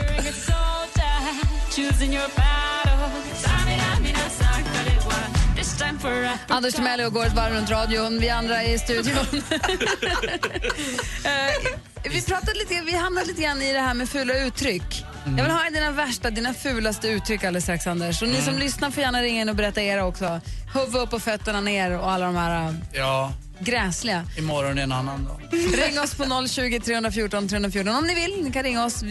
Anders 6.48 6.74
Timell 6.74 7.02
och 7.02 7.14
går 7.14 7.26
ett 7.26 7.36
varv 7.36 7.54
runt 7.54 7.70
radion. 7.70 8.20
Vi 8.20 8.30
andra 8.30 8.64
är 8.64 8.74
i 8.74 8.80
studion. 8.80 9.26
Eh, 11.24 12.12
vi, 12.12 12.22
pratade 12.22 12.54
lite, 12.54 12.82
vi 12.86 12.96
hamnade 12.96 13.28
lite 13.28 13.42
grann 13.42 13.62
i 13.62 13.74
det 13.74 13.80
här 13.80 13.94
med 13.94 14.10
fula 14.10 14.34
uttryck. 14.34 15.06
Jag 15.26 15.32
vill 15.44 15.52
höra 15.52 15.70
dina 15.70 15.92
värsta, 15.92 16.30
dina 16.30 16.54
fulaste 16.54 17.08
uttryck 17.08 17.44
alldeles 17.44 17.64
strax, 17.64 17.88
Anders. 17.88 18.22
Och 18.22 18.28
ni 18.28 18.42
som 18.42 18.58
lyssnar 18.58 18.92
får 18.92 19.04
gärna 19.04 19.22
ringa 19.22 19.42
in 19.42 19.50
och 19.50 19.56
berätta 19.56 19.82
era 19.82 20.06
också. 20.06 20.42
Huvud 20.74 20.96
upp 20.96 21.14
och 21.14 21.22
fötterna 21.22 21.62
ner 21.62 21.92
och 22.00 22.12
alla 22.12 22.26
de 22.26 22.36
här 22.36 22.68
äh, 22.70 22.74
Ja, 22.94 23.34
gräsliga. 23.60 24.26
imorgon 24.38 24.78
är 24.78 24.84
en 24.84 24.92
annan 24.92 25.26
dag. 25.26 25.42
Ring 25.52 26.00
oss 26.00 26.16
på 26.16 26.48
020 26.48 26.80
314 26.80 27.48
314 27.48 27.96
om 27.96 28.04
ni 28.08 28.16
vill. 28.16 28.44
Ni 28.44 28.52
kan 28.52 28.64
ringa 28.64 28.86
oss. 28.86 29.04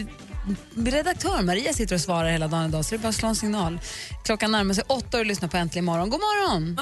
Redaktör 0.77 1.41
Maria 1.41 1.73
sitter 1.73 1.95
och 1.95 2.01
svarar 2.01 2.29
hela 2.31 2.47
dagen 2.47 2.65
idag 2.65 2.85
så 2.85 2.89
det 2.89 2.95
är 2.95 2.99
bara 2.99 3.09
att 3.09 3.15
slå 3.15 3.27
en 3.29 3.35
signal. 3.35 3.79
Klockan 4.25 4.51
närmar 4.51 4.73
sig 4.73 4.83
åtta 4.87 5.17
och 5.17 5.25
lyssnar 5.25 5.49
på 5.49 5.57
Äntligen 5.57 5.85
morgon. 5.85 6.09
God 6.09 6.19
morgon! 6.19 6.75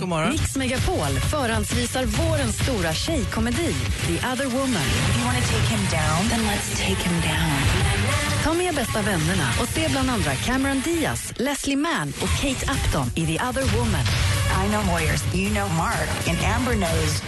God 0.00 0.08
morgon. 0.08 0.30
Mix 0.32 0.56
Megapol 0.56 1.20
förhandsvisar 1.30 2.04
vårens 2.04 2.58
stora 2.58 2.92
tjejkomedi 2.94 3.74
The 4.06 4.14
other 4.32 4.46
woman. 4.46 4.82
Ta 8.44 8.54
med 8.54 8.74
bästa 8.74 9.02
vännerna 9.02 9.48
och 9.60 9.68
se 9.68 9.88
bland 9.90 10.10
andra 10.10 10.34
Cameron 10.34 10.80
Diaz, 10.84 11.32
Leslie 11.36 11.76
Mann 11.76 12.12
och 12.22 12.40
Kate 12.40 12.72
Upton 12.72 13.06
i 13.14 13.26
The 13.26 13.44
other 13.44 13.78
woman. 13.78 14.04
I 14.64 14.68
know 14.68 14.86
Moyers, 14.86 15.34
you 15.34 15.50
know 15.50 15.68
Mark, 15.76 16.28
and 16.28 16.38
Amber 16.56 16.74
knows. 16.74 17.22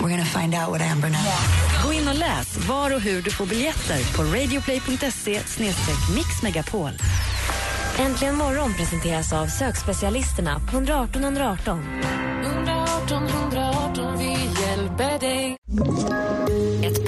We're 0.00 0.10
gonna 0.10 0.24
find 0.24 0.54
out 0.54 0.68
what 0.68 0.82
Amber 0.92 1.08
knows. 1.08 1.84
Gå 1.84 1.92
in 1.92 2.08
och 2.08 2.14
läs 2.14 2.58
var 2.68 2.94
och 2.94 3.00
hur 3.00 3.22
du 3.22 3.30
får 3.30 3.46
biljetter 3.46 4.16
på 4.16 4.22
radioplay.se 4.22 5.40
mixmegapol. 6.14 6.90
Äntligen 7.98 8.36
morgon 8.36 8.74
presenteras 8.74 9.32
av 9.32 9.46
sökspecialisterna 9.46 10.60
på 10.70 10.76
118 10.76 11.24
118. 11.24 11.82
118 12.44 13.26
118, 13.26 14.18
vi 14.18 14.30
hjälper 14.62 15.18
dig. 15.18 15.56
Ett 16.84 17.01